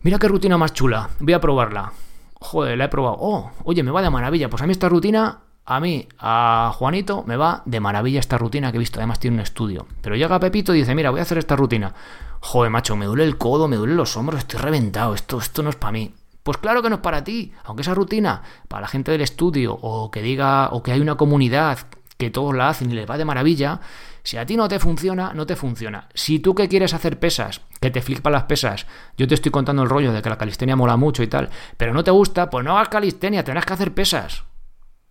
Mira 0.00 0.18
qué 0.18 0.26
rutina 0.26 0.58
más 0.58 0.72
chula, 0.72 1.10
voy 1.20 1.34
a 1.34 1.40
probarla. 1.40 1.92
Joder, 2.40 2.76
la 2.76 2.86
he 2.86 2.88
probado. 2.88 3.18
Oh, 3.20 3.52
oye, 3.62 3.84
me 3.84 3.92
va 3.92 4.02
de 4.02 4.10
maravilla. 4.10 4.50
Pues 4.50 4.62
a 4.62 4.66
mí 4.66 4.72
esta 4.72 4.88
rutina 4.88 5.42
a 5.66 5.80
mí, 5.80 6.06
a 6.20 6.72
Juanito, 6.74 7.24
me 7.26 7.36
va 7.36 7.62
de 7.66 7.80
maravilla 7.80 8.20
esta 8.20 8.38
rutina 8.38 8.70
que 8.70 8.76
he 8.76 8.78
visto. 8.78 9.00
Además, 9.00 9.18
tiene 9.18 9.36
un 9.36 9.42
estudio. 9.42 9.86
Pero 10.00 10.14
llega 10.14 10.38
Pepito 10.38 10.72
y 10.72 10.78
dice: 10.78 10.94
Mira, 10.94 11.10
voy 11.10 11.18
a 11.18 11.24
hacer 11.24 11.38
esta 11.38 11.56
rutina. 11.56 11.92
Joder, 12.40 12.70
macho, 12.70 12.94
me 12.94 13.06
duele 13.06 13.24
el 13.24 13.36
codo, 13.36 13.66
me 13.66 13.76
duelen 13.76 13.96
los 13.96 14.16
hombros, 14.16 14.38
estoy 14.38 14.60
reventado. 14.60 15.14
Esto, 15.14 15.38
esto 15.38 15.64
no 15.64 15.70
es 15.70 15.76
para 15.76 15.92
mí. 15.92 16.14
Pues 16.44 16.58
claro 16.58 16.82
que 16.82 16.88
no 16.88 16.96
es 16.96 17.00
para 17.00 17.24
ti. 17.24 17.52
Aunque 17.64 17.82
esa 17.82 17.94
rutina, 17.94 18.42
para 18.68 18.82
la 18.82 18.88
gente 18.88 19.10
del 19.10 19.22
estudio, 19.22 19.74
o 19.74 20.10
que 20.12 20.22
diga, 20.22 20.68
o 20.70 20.84
que 20.84 20.92
hay 20.92 21.00
una 21.00 21.16
comunidad 21.16 21.78
que 22.16 22.30
todos 22.30 22.54
la 22.54 22.68
hacen 22.68 22.90
y 22.90 22.94
les 22.94 23.10
va 23.10 23.18
de 23.18 23.24
maravilla, 23.24 23.80
si 24.22 24.36
a 24.36 24.46
ti 24.46 24.56
no 24.56 24.68
te 24.68 24.78
funciona, 24.78 25.32
no 25.34 25.46
te 25.46 25.56
funciona. 25.56 26.08
Si 26.14 26.38
tú 26.38 26.54
que 26.54 26.68
quieres 26.68 26.94
hacer 26.94 27.18
pesas, 27.18 27.60
que 27.80 27.90
te 27.90 28.02
flipan 28.02 28.32
las 28.32 28.44
pesas, 28.44 28.86
yo 29.18 29.26
te 29.26 29.34
estoy 29.34 29.50
contando 29.50 29.82
el 29.82 29.88
rollo 29.88 30.12
de 30.12 30.22
que 30.22 30.30
la 30.30 30.38
calistenia 30.38 30.76
mola 30.76 30.96
mucho 30.96 31.24
y 31.24 31.26
tal, 31.26 31.50
pero 31.76 31.92
no 31.92 32.04
te 32.04 32.12
gusta, 32.12 32.48
pues 32.50 32.64
no 32.64 32.76
hagas 32.76 32.88
calistenia, 32.88 33.42
tendrás 33.42 33.66
que 33.66 33.72
hacer 33.72 33.92
pesas. 33.94 34.44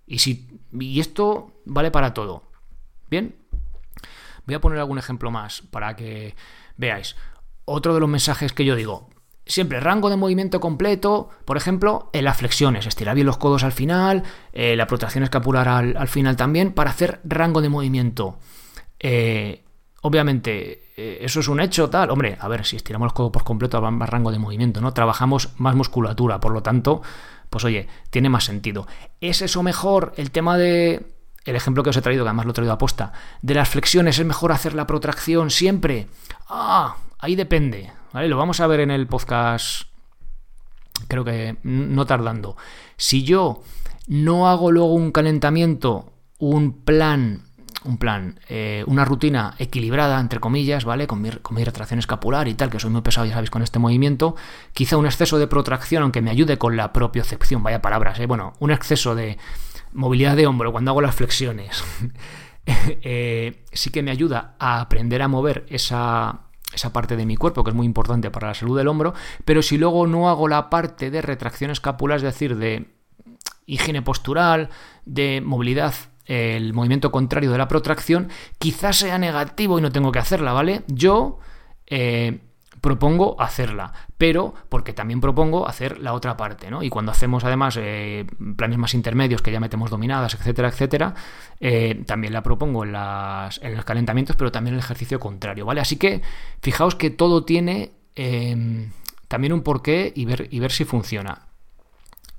Y, 0.07 0.19
si, 0.19 0.47
y 0.71 0.99
esto 0.99 1.51
vale 1.65 1.91
para 1.91 2.13
todo. 2.13 2.43
Bien, 3.09 3.35
voy 4.45 4.55
a 4.55 4.61
poner 4.61 4.79
algún 4.79 4.97
ejemplo 4.97 5.31
más 5.31 5.61
para 5.61 5.95
que 5.95 6.35
veáis. 6.77 7.15
Otro 7.65 7.93
de 7.93 7.99
los 7.99 8.09
mensajes 8.09 8.53
que 8.53 8.65
yo 8.65 8.75
digo, 8.75 9.09
siempre 9.45 9.79
rango 9.79 10.09
de 10.09 10.17
movimiento 10.17 10.59
completo, 10.59 11.29
por 11.45 11.57
ejemplo, 11.57 12.09
en 12.13 12.25
las 12.25 12.37
flexiones, 12.37 12.85
estirar 12.87 13.15
bien 13.15 13.27
los 13.27 13.37
codos 13.37 13.63
al 13.63 13.71
final, 13.71 14.23
eh, 14.53 14.75
la 14.75 14.87
protracción 14.87 15.23
escapular 15.23 15.67
al, 15.67 16.07
final 16.07 16.35
también, 16.35 16.73
para 16.73 16.91
hacer 16.91 17.19
rango 17.23 17.61
de 17.61 17.69
movimiento. 17.69 18.37
Eh, 18.99 19.63
obviamente, 20.01 20.91
eh, 20.97 21.19
eso 21.21 21.39
es 21.39 21.47
un 21.47 21.59
hecho, 21.59 21.89
tal. 21.89 22.09
Hombre, 22.09 22.37
a 22.39 22.47
ver, 22.47 22.65
si 22.65 22.75
estiramos 22.75 23.07
los 23.07 23.13
codos 23.13 23.31
por 23.31 23.43
completo, 23.43 23.81
va 23.81 23.91
más 23.91 24.09
rango 24.09 24.31
de 24.31 24.39
movimiento, 24.39 24.81
¿no? 24.81 24.93
Trabajamos 24.93 25.51
más 25.57 25.75
musculatura, 25.75 26.39
por 26.39 26.51
lo 26.51 26.63
tanto, 26.63 27.01
pues 27.55 27.63
oye, 27.63 27.87
tiene 28.09 28.27
más 28.27 28.43
sentido. 28.43 28.85
¿Es 29.21 29.41
eso 29.41 29.63
mejor 29.63 30.11
el 30.17 30.31
tema 30.31 30.57
de... 30.57 31.05
El 31.45 31.55
ejemplo 31.55 31.83
que 31.83 31.91
os 31.91 31.95
he 31.95 32.01
traído, 32.01 32.25
que 32.25 32.27
además 32.27 32.45
lo 32.45 32.51
he 32.51 32.53
traído 32.53 32.73
a 32.73 32.77
posta, 32.77 33.13
de 33.41 33.53
las 33.53 33.69
flexiones, 33.69 34.19
¿es 34.19 34.25
mejor 34.25 34.51
hacer 34.51 34.73
la 34.73 34.85
protracción 34.85 35.49
siempre? 35.49 36.07
Ah, 36.49 36.97
ahí 37.17 37.37
depende, 37.37 37.93
¿vale? 38.11 38.27
Lo 38.27 38.35
vamos 38.35 38.59
a 38.59 38.67
ver 38.67 38.81
en 38.81 38.91
el 38.91 39.07
podcast, 39.07 39.83
creo 41.07 41.23
que 41.23 41.55
no 41.63 42.05
tardando. 42.05 42.57
Si 42.97 43.23
yo 43.23 43.63
no 44.07 44.49
hago 44.49 44.69
luego 44.69 44.93
un 44.93 45.13
calentamiento, 45.13 46.11
un 46.37 46.83
plan 46.83 47.45
un 47.85 47.97
plan, 47.97 48.39
eh, 48.49 48.83
una 48.87 49.05
rutina 49.05 49.55
equilibrada, 49.59 50.19
entre 50.19 50.39
comillas, 50.39 50.85
¿vale? 50.85 51.07
Con 51.07 51.21
mi, 51.21 51.29
con 51.31 51.57
retracción 51.57 51.99
escapular 51.99 52.47
y 52.47 52.53
tal, 52.53 52.69
que 52.69 52.79
soy 52.79 52.89
muy 52.89 53.01
pesado, 53.01 53.25
ya 53.25 53.33
sabéis, 53.33 53.51
con 53.51 53.61
este 53.61 53.79
movimiento. 53.79 54.35
Quizá 54.73 54.97
un 54.97 55.05
exceso 55.05 55.37
de 55.37 55.47
protracción, 55.47 56.03
aunque 56.03 56.21
me 56.21 56.31
ayude 56.31 56.57
con 56.57 56.75
la 56.75 56.93
propiocepción, 56.93 57.63
vaya 57.63 57.81
palabras, 57.81 58.19
¿eh? 58.19 58.25
Bueno, 58.25 58.53
un 58.59 58.71
exceso 58.71 59.15
de 59.15 59.37
movilidad 59.93 60.35
de 60.35 60.47
hombro 60.47 60.71
cuando 60.71 60.91
hago 60.91 61.01
las 61.01 61.15
flexiones. 61.15 61.83
eh, 62.65 63.63
sí 63.71 63.91
que 63.91 64.03
me 64.03 64.11
ayuda 64.11 64.55
a 64.59 64.81
aprender 64.81 65.21
a 65.21 65.27
mover 65.27 65.65
esa, 65.69 66.41
esa 66.73 66.93
parte 66.93 67.15
de 67.15 67.25
mi 67.25 67.37
cuerpo 67.37 67.63
que 67.63 67.71
es 67.71 67.75
muy 67.75 67.85
importante 67.85 68.29
para 68.31 68.47
la 68.49 68.53
salud 68.53 68.77
del 68.77 68.87
hombro, 68.87 69.13
pero 69.45 69.61
si 69.61 69.77
luego 69.77 70.07
no 70.07 70.29
hago 70.29 70.47
la 70.47 70.69
parte 70.69 71.11
de 71.11 71.21
retracción 71.21 71.71
escapular, 71.71 72.17
es 72.17 72.23
decir, 72.23 72.57
de 72.57 72.93
higiene 73.65 74.01
postural, 74.01 74.69
de 75.05 75.41
movilidad, 75.43 75.93
el 76.25 76.73
movimiento 76.73 77.11
contrario 77.11 77.51
de 77.51 77.57
la 77.57 77.67
protracción, 77.67 78.29
quizás 78.57 78.97
sea 78.97 79.17
negativo 79.17 79.79
y 79.79 79.81
no 79.81 79.91
tengo 79.91 80.11
que 80.11 80.19
hacerla, 80.19 80.53
¿vale? 80.53 80.83
Yo 80.87 81.39
eh, 81.87 82.39
propongo 82.81 83.39
hacerla, 83.39 83.93
pero 84.17 84.53
porque 84.69 84.93
también 84.93 85.21
propongo 85.21 85.67
hacer 85.67 85.99
la 85.99 86.13
otra 86.13 86.37
parte, 86.37 86.69
¿no? 86.69 86.83
Y 86.83 86.89
cuando 86.89 87.11
hacemos 87.11 87.43
además 87.43 87.77
eh, 87.81 88.25
planes 88.55 88.77
más 88.77 88.93
intermedios 88.93 89.41
que 89.41 89.51
ya 89.51 89.59
metemos 89.59 89.89
dominadas, 89.89 90.33
etcétera, 90.35 90.69
etcétera, 90.69 91.15
eh, 91.59 92.03
también 92.05 92.33
la 92.33 92.43
propongo 92.43 92.83
en, 92.83 92.91
los 92.91 93.85
calentamientos, 93.85 94.35
pero 94.35 94.51
también 94.51 94.73
en 94.73 94.79
el 94.79 94.83
ejercicio 94.83 95.19
contrario, 95.19 95.65
¿vale? 95.65 95.81
Así 95.81 95.97
que 95.97 96.21
fijaos 96.61 96.95
que 96.95 97.09
todo 97.09 97.43
tiene 97.43 97.91
em, 98.15 98.91
también 99.27 99.53
un 99.53 99.61
porqué 99.61 100.11
y 100.15 100.25
ver 100.25 100.71
si 100.71 100.85
funciona. 100.85 101.47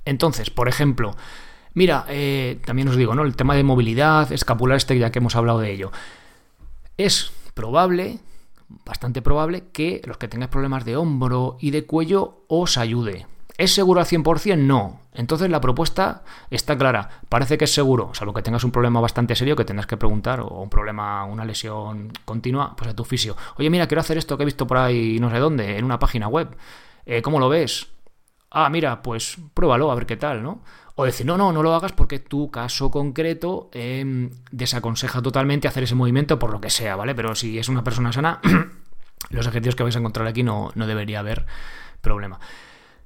Entonces, 0.05 0.51
por 0.51 0.69
ejemplo, 0.69 1.17
mira, 1.77 2.05
eh, 2.09 2.59
también 2.65 2.89
os 2.89 2.97
digo, 2.97 3.15
¿no? 3.15 3.23
El 3.23 3.37
tema 3.37 3.55
de 3.55 3.63
movilidad, 3.63 4.33
escapular 4.33 4.77
este, 4.77 4.99
ya 4.99 5.13
que 5.13 5.21
hemos 5.21 5.37
hablado 5.37 5.61
de 5.61 5.71
ello. 5.71 5.93
Es 6.97 7.31
probable 7.55 8.19
bastante 8.85 9.23
probable 9.23 9.65
que 9.73 10.03
los 10.05 10.17
que 10.17 10.27
tengáis 10.27 10.51
problemas 10.51 10.85
de 10.85 10.97
hombro 10.97 11.57
y 11.61 11.71
de 11.71 11.85
cuello 11.85 12.41
os 12.49 12.79
ayude. 12.79 13.27
¿Es 13.59 13.73
seguro 13.73 14.01
al 14.01 14.07
100%? 14.07 14.59
No. 14.59 15.01
Entonces 15.15 15.49
la 15.49 15.61
propuesta 15.61 16.25
está 16.51 16.77
clara. 16.77 17.09
Parece 17.29 17.57
que 17.57 17.65
es 17.65 17.73
seguro, 17.73 18.11
salvo 18.13 18.35
que 18.35 18.43
tengas 18.43 18.65
un 18.65 18.71
problema 18.71 19.01
bastante 19.01 19.35
serio 19.35 19.57
que 19.57 19.65
tendrás 19.65 19.87
que 19.87 19.97
preguntar, 19.97 20.41
o 20.41 20.63
un 20.63 20.69
problema, 20.69 21.25
una 21.25 21.45
lesión 21.45 22.13
continua, 22.25 22.75
pues 22.77 22.91
a 22.91 22.95
tu 22.95 23.05
fisio. 23.05 23.37
Oye, 23.57 23.71
mira, 23.71 23.87
quiero 23.87 24.01
hacer 24.01 24.19
esto 24.19 24.37
que 24.37 24.43
he 24.43 24.47
visto 24.47 24.67
por 24.67 24.77
ahí 24.77 25.19
no 25.21 25.31
sé 25.31 25.39
dónde, 25.39 25.79
en 25.79 25.85
una 25.85 25.99
página 25.99 26.29
web. 26.29 26.55
Eh, 27.07 27.23
¿Cómo 27.23 27.39
lo 27.39 27.49
ves? 27.49 27.87
Ah, 28.59 28.71
mira, 28.71 29.03
pues 29.03 29.37
pruébalo, 29.53 29.91
a 29.91 29.95
ver 29.95 30.07
qué 30.07 30.17
tal, 30.17 30.43
¿no? 30.43 30.63
O 30.95 31.05
decir, 31.05 31.27
no, 31.27 31.37
no, 31.37 31.53
no 31.53 31.63
lo 31.63 31.75
hagas 31.75 31.93
porque 31.93 32.21
tu 32.21 32.51
caso 32.51 32.91
concreto 32.91 33.69
em, 33.75 34.31
desaconseja 34.51 35.21
totalmente 35.21 35.69
hacer 35.69 35.83
ese 35.83 35.95
movimiento 35.95 36.39
por 36.39 36.51
lo 36.51 36.59
que 36.59 36.71
sea, 36.71 36.97
¿vale? 36.97 37.15
Pero 37.15 37.35
si 37.35 37.59
es 37.59 37.69
una 37.69 37.85
persona 37.85 38.15
sana, 38.15 38.41
los 39.29 39.47
ejercicios 39.47 39.77
que 39.77 39.83
vais 39.83 39.95
a 39.95 39.99
encontrar 39.99 40.27
aquí 40.27 40.43
no, 40.43 40.73
no 40.75 40.87
debería 40.87 41.19
haber 41.19 41.45
problema. 42.01 42.41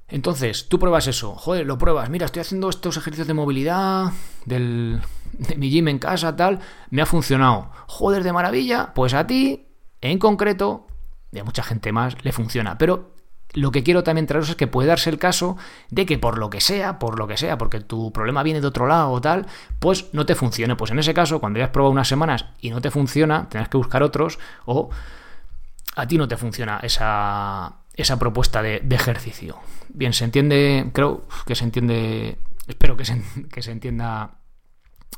Entonces, 0.07 0.69
tú 0.69 0.79
pruebas 0.79 1.07
eso, 1.07 1.35
joder, 1.35 1.65
lo 1.65 1.77
pruebas, 1.77 2.09
mira, 2.09 2.27
estoy 2.27 2.39
haciendo 2.39 2.69
estos 2.69 2.95
ejercicios 2.95 3.27
de 3.27 3.33
movilidad 3.33 4.13
del, 4.45 5.01
de 5.33 5.57
mi 5.57 5.69
gym 5.69 5.89
en 5.89 5.99
casa, 5.99 6.33
tal, 6.33 6.59
me 6.91 7.01
ha 7.01 7.05
funcionado. 7.05 7.71
Joder, 7.87 8.23
de 8.23 8.31
maravilla, 8.31 8.93
pues 8.95 9.13
a 9.13 9.27
ti, 9.27 9.67
en 9.99 10.17
concreto, 10.17 10.87
y 11.29 11.39
a 11.39 11.43
mucha 11.43 11.61
gente 11.61 11.91
más, 11.91 12.15
le 12.23 12.31
funciona. 12.31 12.77
Pero 12.77 13.15
lo 13.53 13.71
que 13.71 13.83
quiero 13.83 14.03
también 14.03 14.27
traeros 14.27 14.49
es 14.49 14.55
que 14.55 14.67
puede 14.67 14.87
darse 14.87 15.09
el 15.09 15.17
caso 15.17 15.57
de 15.89 16.05
que 16.05 16.17
por 16.17 16.37
lo 16.37 16.49
que 16.49 16.61
sea, 16.61 16.99
por 16.99 17.19
lo 17.19 17.27
que 17.27 17.37
sea, 17.37 17.57
porque 17.57 17.81
tu 17.81 18.11
problema 18.13 18.43
viene 18.43 18.61
de 18.61 18.67
otro 18.67 18.87
lado 18.87 19.11
o 19.11 19.21
tal, 19.21 19.45
pues 19.79 20.13
no 20.13 20.25
te 20.25 20.35
funcione. 20.35 20.75
Pues 20.75 20.91
en 20.91 20.99
ese 20.99 21.13
caso, 21.13 21.39
cuando 21.39 21.59
ya 21.59 21.65
has 21.65 21.71
probado 21.71 21.91
unas 21.91 22.07
semanas 22.07 22.45
y 22.61 22.69
no 22.69 22.81
te 22.81 22.91
funciona, 22.91 23.49
tendrás 23.49 23.69
que 23.69 23.77
buscar 23.77 24.03
otros 24.03 24.39
o 24.65 24.89
a 25.95 26.07
ti 26.07 26.17
no 26.17 26.27
te 26.27 26.37
funciona 26.37 26.79
esa, 26.81 27.73
esa 27.93 28.17
propuesta 28.17 28.61
de, 28.61 28.81
ejercicio. 28.89 29.57
Bien, 29.89 30.13
se 30.13 30.23
entiende, 30.23 30.89
creo 30.93 31.25
que 31.45 31.55
se 31.55 31.65
entiende, 31.65 32.37
espero 32.67 32.95
que 32.95 33.05
se, 33.05 33.21
que 33.51 33.61
se 33.61 33.71
entienda 33.71 34.31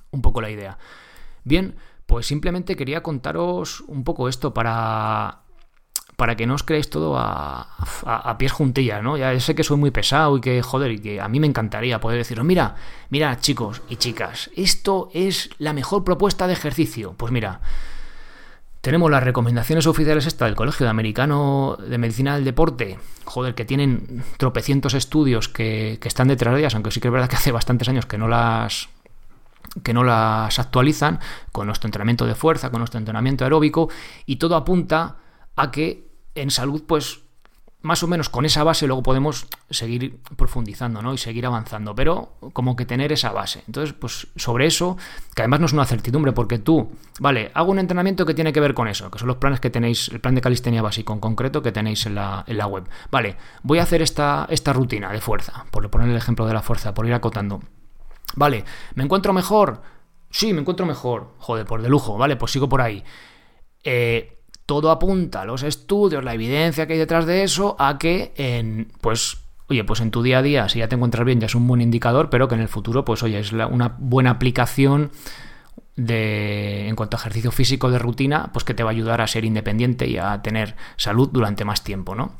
un 0.09 0.21
poco 0.21 0.41
la 0.41 0.49
idea. 0.49 0.77
Bien, 1.43 1.75
pues 2.07 2.25
simplemente 2.25 2.75
quería 2.75 3.03
contaros 3.03 3.81
un 3.81 4.03
poco 4.03 4.27
esto 4.27 4.53
para 4.53 5.42
para 6.23 6.37
que 6.37 6.47
no 6.47 6.55
os 6.55 6.63
creáis 6.63 6.89
todo 6.89 7.17
a, 7.17 7.67
pies 8.39 8.53
juntillas, 8.53 9.03
¿no? 9.03 9.17
Ya 9.17 9.37
sé 9.41 9.55
que 9.55 9.63
soy 9.65 9.75
muy 9.75 9.91
pesado 9.91 10.37
y 10.37 10.39
que, 10.39 10.61
joder, 10.61 10.93
y 10.93 10.99
que 10.99 11.19
a 11.19 11.27
mí 11.27 11.41
me 11.41 11.47
encantaría 11.47 11.99
poder 11.99 12.17
deciros, 12.17 12.45
mira, 12.45 12.75
mira, 13.09 13.41
chicos 13.41 13.81
y 13.89 13.97
chicas, 13.97 14.49
esto 14.55 15.09
es 15.13 15.49
la 15.57 15.73
mejor 15.73 16.05
propuesta 16.05 16.47
de 16.47 16.53
ejercicio. 16.53 17.13
Pues 17.17 17.33
mira, 17.33 17.59
tenemos 18.79 19.11
las 19.11 19.21
recomendaciones 19.21 19.85
oficiales 19.85 20.25
esta 20.25 20.45
del 20.45 20.55
Colegio 20.55 20.89
Americano 20.89 21.75
de 21.77 21.97
Medicina 21.97 22.35
del 22.35 22.45
Deporte, 22.45 22.99
joder, 23.25 23.53
que 23.53 23.65
tienen 23.65 24.23
tropecientos 24.37 24.93
estudios 24.93 25.49
que, 25.49 25.97
que 25.99 26.07
están 26.07 26.29
detrás 26.29 26.53
de 26.53 26.61
ellas, 26.61 26.73
aunque 26.73 26.91
sí 26.91 27.01
que 27.01 27.09
es 27.09 27.13
verdad 27.13 27.27
que 27.27 27.35
hace 27.35 27.51
bastantes 27.51 27.89
años 27.89 28.05
que 28.05 28.17
no 28.17 28.29
las 28.29 28.87
que 29.83 29.93
no 29.93 30.05
las 30.05 30.57
actualizan 30.57 31.19
con 31.51 31.67
nuestro 31.67 31.89
entrenamiento 31.89 32.25
de 32.25 32.35
fuerza, 32.35 32.69
con 32.69 32.79
nuestro 32.79 32.97
entrenamiento 32.97 33.43
aeróbico, 33.43 33.89
y 34.25 34.37
todo 34.37 34.55
apunta 34.55 35.17
a 35.55 35.71
que 35.71 36.12
en 36.35 36.51
salud, 36.51 36.83
pues 36.87 37.23
más 37.83 38.01
o 38.01 38.07
menos 38.07 38.29
con 38.29 38.45
esa 38.45 38.63
base 38.63 38.87
luego 38.87 39.03
podemos 39.03 39.45
seguir 39.69 40.17
profundizando, 40.37 41.01
¿no? 41.01 41.13
Y 41.13 41.17
seguir 41.17 41.45
avanzando, 41.45 41.93
pero 41.93 42.37
como 42.53 42.77
que 42.77 42.85
tener 42.85 43.11
esa 43.11 43.33
base. 43.33 43.61
Entonces, 43.67 43.93
pues 43.93 44.27
sobre 44.37 44.65
eso, 44.65 44.97
que 45.35 45.41
además 45.41 45.59
no 45.59 45.65
es 45.65 45.73
una 45.73 45.85
certidumbre, 45.85 46.31
porque 46.31 46.59
tú, 46.59 46.91
vale, 47.19 47.51
hago 47.53 47.71
un 47.71 47.79
entrenamiento 47.79 48.25
que 48.25 48.33
tiene 48.33 48.53
que 48.53 48.61
ver 48.61 48.73
con 48.73 48.87
eso, 48.87 49.11
que 49.11 49.19
son 49.19 49.27
los 49.27 49.35
planes 49.35 49.59
que 49.59 49.69
tenéis, 49.69 50.07
el 50.07 50.21
plan 50.21 50.33
de 50.33 50.39
calistenia 50.39 50.81
básico 50.81 51.11
en 51.11 51.19
concreto 51.19 51.61
que 51.61 51.73
tenéis 51.73 52.05
en 52.05 52.15
la, 52.15 52.45
en 52.47 52.57
la 52.57 52.67
web. 52.67 52.87
Vale, 53.11 53.35
voy 53.63 53.79
a 53.79 53.83
hacer 53.83 54.01
esta, 54.01 54.47
esta 54.49 54.71
rutina 54.71 55.11
de 55.11 55.19
fuerza, 55.19 55.65
por 55.69 55.87
poner 55.89 56.07
el 56.07 56.15
ejemplo 56.15 56.47
de 56.47 56.53
la 56.53 56.61
fuerza, 56.61 56.93
por 56.93 57.05
ir 57.05 57.13
acotando. 57.13 57.59
Vale, 58.35 58.63
¿me 58.95 59.03
encuentro 59.03 59.33
mejor? 59.33 59.81
Sí, 60.29 60.53
me 60.53 60.61
encuentro 60.61 60.85
mejor. 60.85 61.33
Joder, 61.37 61.65
por 61.65 61.81
de 61.81 61.89
lujo, 61.89 62.17
vale, 62.17 62.37
pues 62.37 62.53
sigo 62.53 62.69
por 62.69 62.81
ahí. 62.81 63.03
Eh, 63.83 64.39
todo 64.73 64.89
apunta, 64.89 65.45
los 65.45 65.61
estudios, 65.61 66.23
la 66.23 66.33
evidencia 66.33 66.87
que 66.87 66.93
hay 66.93 66.99
detrás 66.99 67.27
de 67.27 67.43
eso, 67.43 67.75
a 67.77 67.99
que 67.99 68.33
en, 68.37 68.87
pues, 69.01 69.37
oye, 69.67 69.83
pues 69.83 70.01
en 70.01 70.09
tu 70.09 70.23
día 70.23 70.39
a 70.39 70.41
día, 70.41 70.67
si 70.67 70.79
ya 70.79 70.87
te 70.87 70.95
encuentras 70.95 71.25
bien, 71.25 71.39
ya 71.39 71.45
es 71.45 71.53
un 71.53 71.67
buen 71.67 71.79
indicador, 71.79 72.31
pero 72.31 72.47
que 72.47 72.55
en 72.55 72.61
el 72.61 72.67
futuro, 72.67 73.05
pues, 73.05 73.21
oye, 73.21 73.37
es 73.37 73.51
una 73.51 73.95
buena 73.99 74.31
aplicación 74.31 75.11
de, 75.95 76.87
en 76.87 76.95
cuanto 76.95 77.17
a 77.17 77.19
ejercicio 77.19 77.51
físico 77.51 77.91
de 77.91 77.99
rutina, 77.99 78.49
pues 78.51 78.65
que 78.65 78.73
te 78.73 78.81
va 78.81 78.89
a 78.89 78.93
ayudar 78.93 79.21
a 79.21 79.27
ser 79.27 79.45
independiente 79.45 80.07
y 80.07 80.17
a 80.17 80.41
tener 80.41 80.75
salud 80.97 81.29
durante 81.31 81.65
más 81.65 81.83
tiempo, 81.83 82.15
¿no? 82.15 82.33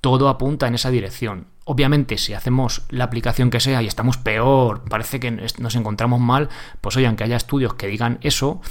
Todo 0.00 0.30
apunta 0.30 0.66
en 0.66 0.74
esa 0.74 0.90
dirección. 0.90 1.48
Obviamente, 1.64 2.16
si 2.16 2.32
hacemos 2.32 2.80
la 2.88 3.04
aplicación 3.04 3.50
que 3.50 3.60
sea 3.60 3.82
y 3.82 3.86
estamos 3.86 4.16
peor, 4.16 4.84
parece 4.88 5.20
que 5.20 5.30
nos 5.30 5.74
encontramos 5.76 6.18
mal, 6.18 6.48
pues 6.80 6.96
oye, 6.96 7.06
aunque 7.06 7.24
haya 7.24 7.36
estudios 7.36 7.74
que 7.74 7.88
digan 7.88 8.18
eso, 8.22 8.62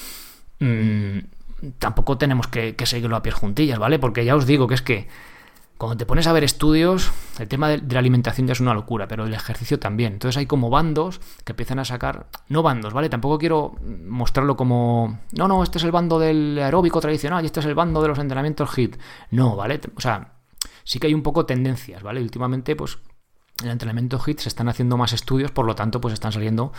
mmm, 0.59 1.19
tampoco 1.79 2.17
tenemos 2.17 2.47
que, 2.47 2.75
seguirlo 2.85 3.15
a 3.15 3.23
pies 3.23 3.35
juntillas, 3.35 3.79
¿vale? 3.79 3.99
Porque 3.99 4.25
ya 4.25 4.35
os 4.35 4.45
digo 4.45 4.67
que 4.67 4.75
es 4.75 4.81
que 4.81 5.07
cuando 5.77 5.97
te 5.97 6.05
pones 6.05 6.27
a 6.27 6.33
ver 6.33 6.43
estudios, 6.43 7.11
el 7.39 7.47
tema 7.47 7.67
de, 7.67 7.81
la 7.89 7.99
alimentación 7.99 8.47
ya 8.47 8.53
es 8.53 8.59
una 8.59 8.73
locura, 8.73 9.07
pero 9.07 9.25
el 9.25 9.33
ejercicio 9.33 9.79
también. 9.79 10.13
Entonces 10.13 10.37
hay 10.37 10.45
como 10.45 10.69
bandos 10.69 11.19
que 11.43 11.51
empiezan 11.51 11.79
a 11.79 11.85
sacar, 11.85 12.27
no 12.47 12.63
bandos, 12.63 12.93
¿vale? 12.93 13.09
Tampoco 13.09 13.37
quiero 13.37 13.75
mostrarlo 14.07 14.55
como, 14.55 15.19
no, 15.31 15.47
no, 15.47 15.63
este 15.63 15.77
es 15.77 15.83
el 15.83 15.91
bando 15.91 16.19
del 16.19 16.59
aeróbico 16.59 17.01
tradicional 17.01 17.43
y 17.43 17.47
este 17.47 17.59
es 17.59 17.65
el 17.65 17.75
bando 17.75 18.01
de 18.01 18.07
los 18.07 18.19
entrenamientos 18.19 18.69
HIT. 18.77 18.97
No, 19.31 19.55
¿vale? 19.55 19.81
O 19.95 20.01
sea, 20.01 20.33
sí 20.83 20.99
que 20.99 21.07
hay 21.07 21.13
un 21.13 21.23
poco 21.23 21.45
tendencias, 21.45 22.03
¿vale? 22.03 22.21
últimamente, 22.21 22.75
pues, 22.75 22.99
en 23.59 23.67
el 23.67 23.73
entrenamiento 23.73 24.19
HIT 24.19 24.39
se 24.39 24.49
están 24.49 24.69
haciendo 24.69 24.97
más 24.97 25.13
estudios, 25.13 25.51
por 25.51 25.65
lo 25.65 25.75
tanto, 25.75 25.99
pues 26.01 26.13
están 26.13 26.31
saliendo 26.31 26.71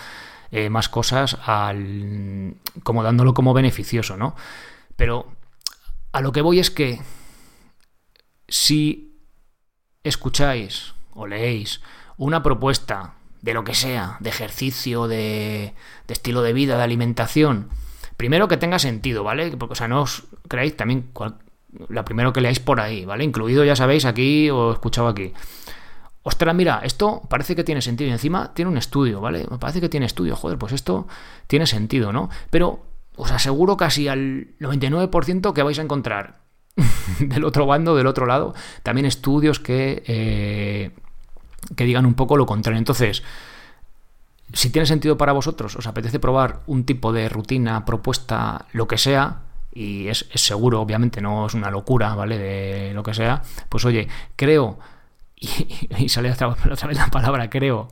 eh, 0.50 0.70
más 0.70 0.88
cosas 0.88 1.36
al, 1.44 2.54
como 2.82 3.02
dándolo 3.02 3.34
como 3.34 3.54
beneficioso, 3.54 4.16
¿no? 4.16 4.34
Pero 4.96 5.32
a 6.12 6.20
lo 6.20 6.32
que 6.32 6.42
voy 6.42 6.60
es 6.60 6.70
que 6.70 7.00
si 8.48 9.18
escucháis 10.02 10.94
o 11.12 11.26
leéis 11.26 11.80
una 12.16 12.42
propuesta 12.42 13.14
de 13.42 13.54
lo 13.54 13.64
que 13.64 13.74
sea, 13.74 14.16
de 14.20 14.30
ejercicio, 14.30 15.08
de, 15.08 15.74
estilo 16.08 16.42
de 16.42 16.52
vida, 16.52 16.76
de 16.76 16.82
alimentación, 16.82 17.68
primero 18.16 18.48
que 18.48 18.56
tenga 18.56 18.78
sentido, 18.78 19.24
¿vale? 19.24 19.56
Porque, 19.56 19.72
o 19.72 19.76
sea, 19.76 19.88
no 19.88 20.02
os 20.02 20.24
creáis 20.48 20.76
también 20.76 21.10
la 21.88 22.04
primero 22.04 22.32
que 22.32 22.40
leáis 22.40 22.60
por 22.60 22.80
ahí, 22.80 23.04
¿vale? 23.04 23.24
Incluido, 23.24 23.64
ya 23.64 23.76
sabéis, 23.76 24.04
aquí 24.04 24.48
o 24.50 24.72
escuchado 24.72 25.08
aquí. 25.08 25.32
Ostras, 26.22 26.54
mira, 26.54 26.80
esto 26.84 27.20
parece 27.28 27.54
que 27.54 27.64
tiene 27.64 27.82
sentido 27.82 28.08
y 28.08 28.12
encima 28.12 28.54
tiene 28.54 28.70
un 28.70 28.78
estudio, 28.78 29.20
¿vale? 29.20 29.46
Me 29.50 29.58
parece 29.58 29.80
que 29.82 29.90
tiene 29.90 30.06
estudio, 30.06 30.36
joder, 30.36 30.56
pues 30.56 30.72
esto 30.72 31.06
tiene 31.46 31.66
sentido, 31.66 32.12
¿no? 32.12 32.30
Pero 32.48 32.86
os 33.16 33.30
aseguro 33.30 33.76
casi 33.76 34.08
al 34.08 34.48
99% 34.60 35.52
que 35.52 35.62
vais 35.62 35.78
a 35.78 35.82
encontrar 35.82 36.40
del 37.20 37.44
otro 37.44 37.66
bando, 37.66 37.94
del 37.94 38.06
otro 38.06 38.26
lado, 38.26 38.54
también 38.82 39.06
estudios 39.06 39.60
que, 39.60 40.02
eh, 40.06 40.90
que 41.76 41.84
digan 41.84 42.06
un 42.06 42.14
poco 42.14 42.36
lo 42.36 42.46
contrario. 42.46 42.78
Entonces, 42.78 43.22
si 44.52 44.70
tiene 44.70 44.86
sentido 44.86 45.16
para 45.16 45.32
vosotros, 45.32 45.76
os 45.76 45.86
apetece 45.86 46.18
probar 46.18 46.60
un 46.66 46.84
tipo 46.84 47.12
de 47.12 47.28
rutina, 47.28 47.84
propuesta, 47.84 48.66
lo 48.72 48.88
que 48.88 48.98
sea, 48.98 49.42
y 49.72 50.08
es, 50.08 50.26
seguro, 50.34 50.80
obviamente, 50.80 51.20
no 51.20 51.46
es 51.46 51.54
una 51.54 51.70
locura, 51.70 52.14
¿vale? 52.14 52.38
De 52.38 52.94
lo 52.94 53.02
que 53.02 53.14
sea, 53.14 53.42
pues 53.68 53.84
oye, 53.84 54.08
creo, 54.36 54.78
y, 55.36 55.48
y 55.98 56.08
sale 56.08 56.30
otra, 56.30 56.48
otra 56.48 56.88
vez 56.88 56.98
la 56.98 57.08
palabra, 57.08 57.50
creo 57.50 57.88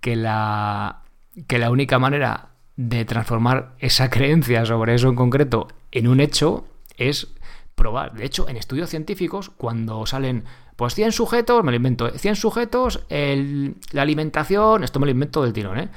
que 0.00 0.16
la, 0.16 1.02
que 1.46 1.58
la 1.58 1.70
única 1.70 1.98
manera 1.98 2.55
de 2.76 3.04
transformar 3.04 3.74
esa 3.78 4.10
creencia 4.10 4.66
sobre 4.66 4.94
eso 4.94 5.08
en 5.08 5.16
concreto 5.16 5.68
en 5.92 6.08
un 6.08 6.20
hecho 6.20 6.66
es 6.96 7.28
probar. 7.74 8.14
De 8.14 8.24
hecho, 8.24 8.48
en 8.48 8.56
estudios 8.56 8.90
científicos, 8.90 9.50
cuando 9.50 10.06
salen 10.06 10.44
pues 10.76 10.94
100 10.94 11.12
sujetos, 11.12 11.64
me 11.64 11.72
lo 11.72 11.76
invento, 11.76 12.10
100 12.10 12.36
sujetos, 12.36 13.00
la 13.08 14.02
alimentación, 14.02 14.84
esto 14.84 15.00
me 15.00 15.06
lo 15.06 15.12
invento 15.12 15.42
del 15.42 15.52
tirón, 15.52 15.78
¿eh? 15.78 15.88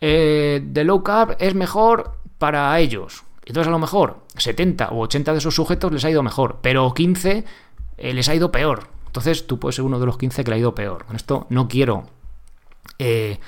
¿eh? 0.00 0.62
de 0.64 0.84
low 0.84 1.02
carb 1.02 1.36
es 1.38 1.54
mejor 1.54 2.18
para 2.38 2.78
ellos. 2.80 3.24
Entonces 3.44 3.68
a 3.68 3.70
lo 3.70 3.78
mejor 3.78 4.24
70 4.36 4.88
o 4.90 5.00
80 5.00 5.32
de 5.32 5.38
esos 5.38 5.54
sujetos 5.54 5.92
les 5.92 6.04
ha 6.04 6.10
ido 6.10 6.22
mejor, 6.22 6.58
pero 6.62 6.92
15 6.92 7.44
eh, 7.98 8.14
les 8.14 8.28
ha 8.28 8.34
ido 8.34 8.50
peor. 8.50 8.88
Entonces 9.06 9.46
tú 9.46 9.58
puedes 9.58 9.76
ser 9.76 9.84
uno 9.84 10.00
de 10.00 10.06
los 10.06 10.18
15 10.18 10.44
que 10.44 10.50
le 10.50 10.56
ha 10.56 10.60
ido 10.60 10.74
peor. 10.74 11.04
Con 11.04 11.16
esto 11.16 11.46
no 11.50 11.68
quiero... 11.68 12.04
Eh, 12.98 13.38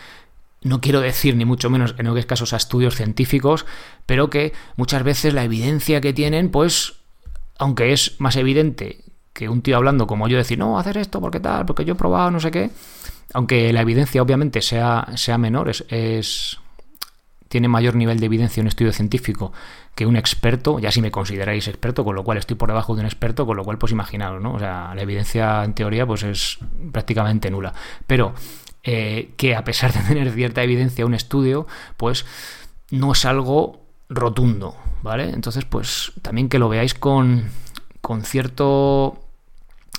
no 0.62 0.81
quiero 0.81 1.01
decir 1.01 1.37
ni 1.37 1.44
mucho 1.44 1.71
menos 1.71 1.94
en 1.99 2.16
es 2.16 2.27
casos 2.27 2.53
a 2.53 2.57
estudios 2.57 2.97
científicos, 2.97 3.66
pero 4.07 4.31
que 4.31 4.53
muchas 4.77 5.03
veces 5.03 5.35
la 5.35 5.44
evidencia 5.44 6.01
que 6.01 6.12
tienen, 6.12 6.51
pues, 6.51 6.94
aunque 7.59 7.92
es 7.92 8.21
más 8.21 8.37
evidente 8.37 9.05
que 9.33 9.49
un 9.49 9.62
tío 9.62 9.77
hablando 9.77 10.07
como 10.07 10.27
yo 10.27 10.37
decir, 10.37 10.59
no, 10.59 10.79
hacer 10.79 10.99
esto 10.99 11.21
porque 11.21 11.38
tal, 11.38 11.64
porque 11.64 11.85
yo 11.85 11.92
he 11.92 11.97
probado 11.97 12.31
no 12.31 12.40
sé 12.40 12.51
qué, 12.51 12.71
aunque 13.35 13.73
la 13.73 13.83
evidencia 13.83 14.21
obviamente 14.21 14.62
sea, 14.62 15.07
sea 15.14 15.38
menor, 15.38 15.71
es, 15.71 16.59
tiene 17.49 17.68
mayor 17.68 17.94
nivel 17.94 18.18
de 18.18 18.27
evidencia 18.27 18.61
un 18.61 18.66
estudio 18.66 18.92
científico 18.92 19.53
que 19.94 20.07
un 20.07 20.16
experto, 20.16 20.79
ya 20.79 20.90
si 20.90 21.01
me 21.01 21.11
consideráis 21.11 21.66
experto, 21.68 22.05
con 22.05 22.14
lo 22.14 22.25
cual 22.25 22.38
estoy 22.38 22.57
por 22.57 22.68
debajo 22.68 22.94
de 22.94 23.01
un 23.01 23.07
experto, 23.07 23.47
con 23.47 23.57
lo 23.57 23.64
cual 23.64 23.79
pues 23.79 23.92
imaginaros, 23.92 24.40
¿no? 24.42 24.55
O 24.55 24.59
sea, 24.59 24.92
la 24.94 25.03
evidencia 25.03 25.64
en 25.64 25.75
teoría 25.75 26.07
pues 26.07 26.23
es 26.23 26.59
prácticamente 26.92 27.51
nula. 27.51 27.75
Pero 28.07 28.35
eh, 28.90 29.35
que 29.37 29.55
a 29.55 29.64
pesar 29.64 29.92
de 29.92 30.01
tener 30.01 30.33
cierta 30.33 30.62
evidencia 30.62 31.05
un 31.05 31.12
estudio, 31.12 31.66
pues 31.98 32.24
no 32.90 33.12
es 33.12 33.27
algo 33.27 33.83
rotundo, 34.09 34.77
¿vale? 35.03 35.29
Entonces, 35.29 35.66
pues 35.66 36.12
también 36.22 36.48
que 36.48 36.59
lo 36.59 36.70
veáis 36.70 36.94
con, 36.94 37.51
con 38.01 38.22
cierto 38.22 39.20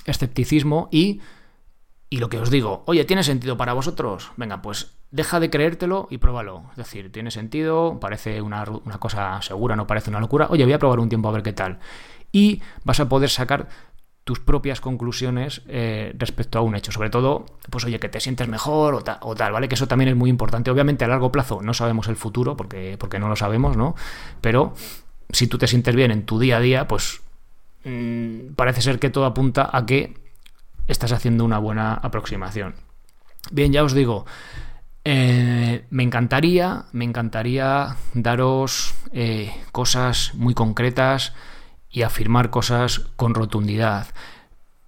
escepticismo 0.06 0.88
y, 0.90 1.20
y 2.08 2.16
lo 2.16 2.28
que 2.28 2.40
os 2.40 2.50
digo, 2.50 2.82
oye, 2.86 3.04
¿tiene 3.04 3.22
sentido 3.22 3.56
para 3.56 3.74
vosotros? 3.74 4.32
Venga, 4.36 4.60
pues 4.60 4.90
deja 5.12 5.38
de 5.38 5.50
creértelo 5.50 6.08
y 6.10 6.18
pruébalo. 6.18 6.64
Es 6.72 6.78
decir, 6.78 7.12
tiene 7.12 7.30
sentido, 7.30 8.00
parece 8.00 8.42
una, 8.42 8.64
cosa 8.98 9.40
segura, 9.40 9.76
no 9.76 9.86
parece 9.86 10.10
una 10.10 10.18
locura. 10.18 10.48
Oye, 10.50 10.64
voy 10.64 10.72
a 10.72 10.80
probar 10.80 10.98
un 10.98 11.08
tiempo 11.08 11.28
a 11.28 11.32
ver 11.32 11.44
qué 11.44 11.52
tal. 11.52 11.78
Y 12.32 12.60
vas 12.82 12.98
a 12.98 13.08
poder 13.08 13.30
sacar 13.30 13.68
tus 14.30 14.38
propias 14.38 14.80
conclusiones 14.80 15.62
eh, 15.66 16.14
respecto 16.16 16.58
a 16.60 16.62
un 16.62 16.76
hecho. 16.76 16.92
Sobre 16.92 17.10
todo, 17.10 17.46
pues 17.68 17.84
oye, 17.84 17.98
que 17.98 18.08
te 18.08 18.20
sientes 18.20 18.46
mejor 18.46 18.94
o, 18.94 19.02
o, 19.22 19.34
tal, 19.34 19.52
¿vale? 19.52 19.68
Que 19.68 19.74
eso 19.74 19.88
también 19.88 20.10
es 20.10 20.16
muy 20.16 20.30
importante. 20.30 20.70
Obviamente 20.70 21.04
a 21.04 21.08
largo 21.08 21.32
plazo 21.32 21.62
no 21.62 21.74
sabemos 21.74 22.06
el 22.06 22.14
futuro 22.14 22.56
porque, 22.56 22.96
porque 22.96 23.18
no 23.18 23.28
lo 23.28 23.34
sabemos, 23.34 23.76
¿no? 23.76 23.96
Pero 24.40 24.72
si 25.30 25.48
tú 25.48 25.58
te 25.58 25.66
sientes 25.66 25.96
bien 25.96 26.12
en 26.12 26.24
tu 26.24 26.38
día 26.38 26.58
a 26.58 26.60
día, 26.60 26.86
pues 26.86 27.22
Mm, 27.84 28.54
parece 28.56 28.82
ser 28.82 28.98
que 28.98 29.10
todo 29.10 29.24
apunta 29.24 29.70
a 29.72 29.86
que 29.86 30.14
estás 30.88 31.12
haciendo 31.12 31.44
una 31.44 31.58
buena 31.58 31.94
aproximación. 31.94 32.74
Bien, 33.50 33.72
ya 33.72 33.84
os 33.84 33.94
digo, 33.94 34.26
eh, 35.04 35.84
me 35.90 36.02
encantaría, 36.02 36.84
me 36.92 37.04
encantaría 37.04 37.96
daros 38.12 38.94
eh, 39.12 39.50
cosas 39.72 40.34
muy 40.34 40.52
concretas 40.52 41.32
y 41.90 42.02
afirmar 42.02 42.50
cosas 42.50 43.00
con 43.16 43.34
rotundidad. 43.34 44.06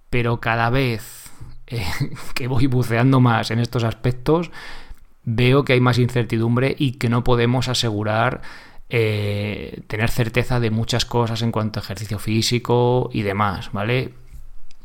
Pero 0.09 0.39
cada 0.39 0.69
vez 0.69 1.31
eh, 1.67 1.85
que 2.35 2.47
voy 2.47 2.67
buceando 2.67 3.19
más 3.19 3.51
en 3.51 3.59
estos 3.59 3.83
aspectos, 3.83 4.51
veo 5.23 5.63
que 5.63 5.73
hay 5.73 5.81
más 5.81 5.99
incertidumbre 5.99 6.75
y 6.77 6.93
que 6.93 7.09
no 7.09 7.23
podemos 7.23 7.67
asegurar 7.67 8.41
eh, 8.89 9.81
tener 9.87 10.09
certeza 10.11 10.59
de 10.59 10.69
muchas 10.69 11.05
cosas 11.05 11.41
en 11.41 11.51
cuanto 11.51 11.79
a 11.79 11.83
ejercicio 11.83 12.19
físico 12.19 13.09
y 13.11 13.23
demás, 13.23 13.71
¿vale? 13.71 14.13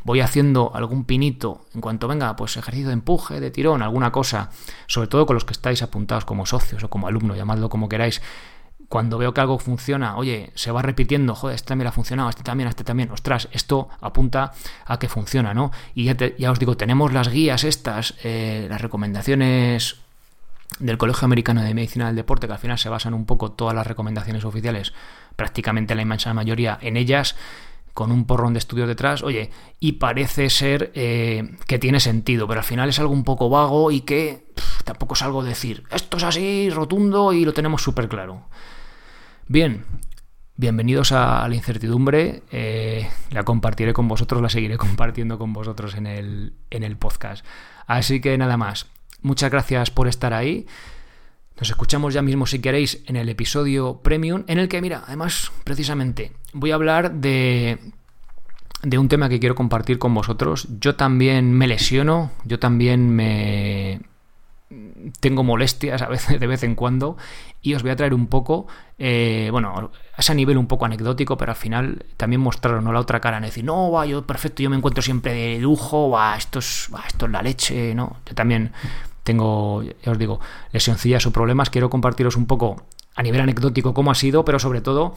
Voy 0.04 0.20
haciendo 0.20 0.70
algún 0.74 1.04
pinito 1.04 1.66
en 1.74 1.80
cuanto 1.82 2.08
venga, 2.08 2.34
pues 2.34 2.56
ejercicio 2.56 2.88
de 2.88 2.94
empuje, 2.94 3.40
de 3.40 3.50
tirón, 3.50 3.82
alguna 3.82 4.10
cosa, 4.10 4.50
sobre 4.86 5.08
todo 5.08 5.26
con 5.26 5.34
los 5.34 5.44
que 5.44 5.52
estáis 5.52 5.82
apuntados 5.82 6.24
como 6.24 6.46
socios 6.46 6.82
o 6.84 6.88
como 6.88 7.08
alumnos, 7.08 7.36
llamadlo 7.36 7.68
como 7.68 7.88
queráis. 7.88 8.22
Cuando 8.88 9.18
veo 9.18 9.34
que 9.34 9.40
algo 9.40 9.58
funciona, 9.58 10.16
oye, 10.16 10.50
se 10.54 10.70
va 10.70 10.80
repitiendo, 10.80 11.34
joder, 11.34 11.56
este 11.56 11.68
también 11.68 11.88
ha 11.88 11.92
funcionado, 11.92 12.30
este 12.30 12.42
también, 12.42 12.68
este 12.68 12.84
también, 12.84 13.10
ostras, 13.10 13.48
esto 13.52 13.88
apunta 14.00 14.52
a 14.86 14.98
que 14.98 15.08
funciona, 15.08 15.52
¿no? 15.52 15.72
Y 15.94 16.04
ya, 16.04 16.16
ya 16.38 16.50
os 16.50 16.58
digo, 16.58 16.76
tenemos 16.76 17.12
las 17.12 17.28
guías 17.28 17.64
estas, 17.64 18.14
eh, 18.24 18.66
las 18.70 18.80
recomendaciones 18.80 19.96
del 20.78 20.96
Colegio 20.96 21.26
Americano 21.26 21.62
de 21.62 21.74
Medicina 21.74 22.06
del 22.06 22.16
Deporte, 22.16 22.46
que 22.46 22.54
al 22.54 22.58
final 22.58 22.78
se 22.78 22.88
basan 22.88 23.14
un 23.14 23.26
poco 23.26 23.52
todas 23.52 23.74
las 23.74 23.86
recomendaciones 23.86 24.44
oficiales, 24.44 24.92
prácticamente 25.36 25.94
la 25.94 26.02
inmensa 26.02 26.32
mayoría 26.32 26.78
en 26.80 26.96
ellas, 26.96 27.36
con 27.94 28.12
un 28.12 28.26
porrón 28.26 28.52
de 28.52 28.60
estudios 28.60 28.86
detrás, 28.86 29.24
oye, 29.24 29.50
y 29.80 29.92
parece 29.92 30.50
ser 30.50 30.92
eh, 30.94 31.56
que 31.66 31.80
tiene 31.80 31.98
sentido, 31.98 32.46
pero 32.46 32.60
al 32.60 32.64
final 32.64 32.88
es 32.88 33.00
algo 33.00 33.12
un 33.12 33.24
poco 33.24 33.50
vago 33.50 33.90
y 33.90 34.02
que 34.02 34.46
tampoco 34.84 35.14
es 35.14 35.22
algo 35.22 35.42
decir, 35.42 35.82
esto 35.90 36.16
es 36.16 36.22
así, 36.22 36.70
rotundo 36.70 37.32
y 37.32 37.44
lo 37.44 37.52
tenemos 37.52 37.82
súper 37.82 38.08
claro. 38.08 38.44
Bien, 39.48 39.84
bienvenidos 40.56 41.12
a 41.12 41.48
la 41.48 41.54
incertidumbre, 41.54 42.42
eh, 42.52 43.08
la 43.30 43.42
compartiré 43.44 43.92
con 43.92 44.06
vosotros, 44.06 44.40
la 44.42 44.48
seguiré 44.48 44.76
compartiendo 44.78 45.38
con 45.38 45.52
vosotros 45.52 45.94
en 45.94 46.06
el, 46.06 46.52
en 46.70 46.82
el 46.84 46.96
podcast. 46.96 47.44
Así 47.86 48.20
que 48.20 48.36
nada 48.38 48.56
más, 48.56 48.86
Muchas 49.22 49.50
gracias 49.50 49.90
por 49.90 50.08
estar 50.08 50.32
ahí. 50.32 50.66
Nos 51.58 51.70
escuchamos 51.70 52.14
ya 52.14 52.22
mismo 52.22 52.46
si 52.46 52.60
queréis 52.60 53.02
en 53.06 53.16
el 53.16 53.28
episodio 53.28 54.00
premium, 54.00 54.44
en 54.46 54.58
el 54.58 54.68
que, 54.68 54.80
mira, 54.80 55.02
además, 55.06 55.50
precisamente, 55.64 56.32
voy 56.52 56.70
a 56.70 56.76
hablar 56.76 57.14
de, 57.14 57.78
de 58.82 58.98
un 58.98 59.08
tema 59.08 59.28
que 59.28 59.40
quiero 59.40 59.56
compartir 59.56 59.98
con 59.98 60.14
vosotros. 60.14 60.68
Yo 60.78 60.94
también 60.94 61.52
me 61.52 61.66
lesiono, 61.66 62.30
yo 62.44 62.60
también 62.60 63.10
me, 63.10 64.00
tengo 65.20 65.42
molestias 65.42 66.02
a 66.02 66.08
veces 66.08 66.40
de 66.40 66.46
vez 66.46 66.62
en 66.62 66.74
cuando 66.74 67.16
y 67.62 67.74
os 67.74 67.82
voy 67.82 67.90
a 67.90 67.96
traer 67.96 68.14
un 68.14 68.26
poco, 68.26 68.66
eh, 68.98 69.48
bueno, 69.50 69.90
a 70.14 70.20
ese 70.20 70.34
nivel 70.34 70.58
un 70.58 70.66
poco 70.66 70.84
anecdótico, 70.84 71.36
pero 71.36 71.52
al 71.52 71.56
final 71.56 72.04
también 72.16 72.40
mostraron 72.40 72.84
¿no? 72.84 72.92
la 72.92 73.00
otra 73.00 73.20
cara, 73.20 73.40
no 73.40 73.46
decir, 73.46 73.64
no, 73.64 73.90
va, 73.90 74.06
yo 74.06 74.26
perfecto, 74.26 74.62
yo 74.62 74.70
me 74.70 74.76
encuentro 74.76 75.02
siempre 75.02 75.32
de 75.32 75.58
lujo, 75.58 76.10
va, 76.10 76.36
esto 76.36 76.60
es, 76.60 76.88
esto 77.06 77.26
es 77.26 77.32
la 77.32 77.42
leche, 77.42 77.94
¿no? 77.94 78.18
Yo 78.26 78.34
también 78.34 78.72
tengo, 79.24 79.82
ya 79.82 80.12
os 80.12 80.18
digo, 80.18 80.40
lesioncillas 80.72 81.26
o 81.26 81.32
problemas, 81.32 81.70
quiero 81.70 81.90
compartiros 81.90 82.36
un 82.36 82.46
poco 82.46 82.84
a 83.14 83.22
nivel 83.22 83.40
anecdótico 83.40 83.92
cómo 83.92 84.10
ha 84.10 84.14
sido, 84.14 84.44
pero 84.44 84.58
sobre 84.58 84.80
todo 84.80 85.14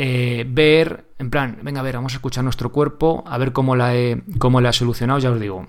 eh, 0.00 0.44
ver, 0.48 1.06
en 1.18 1.28
plan, 1.28 1.58
venga 1.62 1.80
a 1.80 1.82
ver, 1.82 1.96
vamos 1.96 2.12
a 2.12 2.16
escuchar 2.16 2.44
nuestro 2.44 2.70
cuerpo, 2.70 3.24
a 3.26 3.36
ver 3.36 3.52
cómo 3.52 3.74
la 3.74 3.96
he, 3.96 4.22
cómo 4.38 4.60
la 4.60 4.70
he 4.70 4.72
solucionado, 4.72 5.18
ya 5.18 5.32
os 5.32 5.40
digo, 5.40 5.66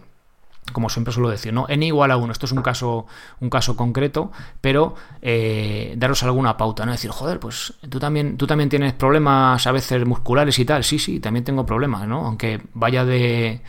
como 0.72 0.90
siempre 0.90 1.14
suelo 1.14 1.30
decir, 1.30 1.54
¿no? 1.54 1.66
N 1.68 1.86
igual 1.86 2.12
a 2.12 2.18
1. 2.18 2.32
Esto 2.32 2.46
es 2.46 2.52
un 2.52 2.62
caso, 2.62 3.08
un 3.40 3.50
caso 3.50 3.76
concreto, 3.76 4.32
pero 4.62 4.96
eh, 5.22 5.94
daros 5.98 6.24
alguna 6.24 6.58
pauta, 6.58 6.86
¿no? 6.86 6.92
Decir, 6.92 7.12
joder, 7.12 7.40
pues 7.40 7.74
tú 7.90 8.00
también, 8.00 8.38
tú 8.38 8.48
también 8.48 8.70
tienes 8.70 8.94
problemas 8.94 9.66
a 9.66 9.72
veces 9.72 10.06
musculares 10.06 10.60
y 10.60 10.66
tal. 10.66 10.84
Sí, 10.84 11.00
sí, 11.00 11.20
también 11.20 11.44
tengo 11.44 11.66
problemas, 11.66 12.08
¿no? 12.08 12.26
Aunque 12.26 12.62
vaya 12.74 13.06
de, 13.06 13.62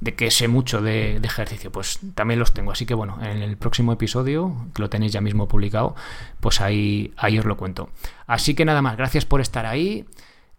de 0.00 0.14
que 0.14 0.30
sé 0.30 0.48
mucho 0.48 0.80
de, 0.80 1.16
ejercicio, 1.16 1.72
pues 1.72 1.98
también 2.14 2.38
los 2.38 2.52
tengo. 2.52 2.72
Así 2.72 2.86
que 2.86 2.94
bueno, 2.94 3.18
en 3.22 3.42
el 3.42 3.56
próximo 3.56 3.92
episodio, 3.92 4.68
que 4.74 4.82
lo 4.82 4.88
tenéis 4.88 5.12
ya 5.12 5.20
mismo 5.20 5.48
publicado, 5.48 5.94
pues 6.40 6.60
ahí, 6.60 7.12
ahí 7.16 7.38
os 7.38 7.44
lo 7.44 7.56
cuento. 7.56 7.90
Así 8.26 8.54
que 8.54 8.64
nada 8.64 8.82
más, 8.82 8.96
gracias 8.96 9.24
por 9.24 9.40
estar 9.40 9.66
ahí. 9.66 10.06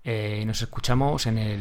Eh, 0.04 0.44
nos 0.46 0.62
escuchamos 0.62 1.26
en 1.26 1.38
el 1.38 1.60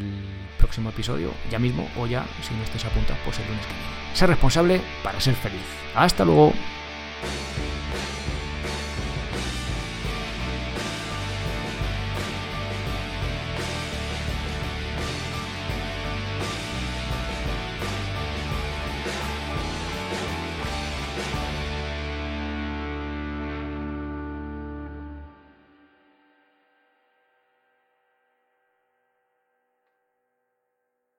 próximo 0.59 0.91
episodio, 0.91 1.33
ya 1.51 1.59
mismo 1.59 1.89
o 1.99 2.07
ya, 2.07 2.25
si 2.43 2.55
no 2.55 2.63
estáis 2.63 2.85
apuntados, 2.85 3.21
pues 3.25 3.39
el 3.41 3.47
lunes 3.49 3.67
que 3.67 3.73
viene. 3.73 4.17
Ser 4.17 4.29
responsable 4.31 4.81
para 5.03 5.21
ser 5.21 5.35
feliz. 5.35 5.63
Hasta 5.95 6.25
luego. 6.25 6.53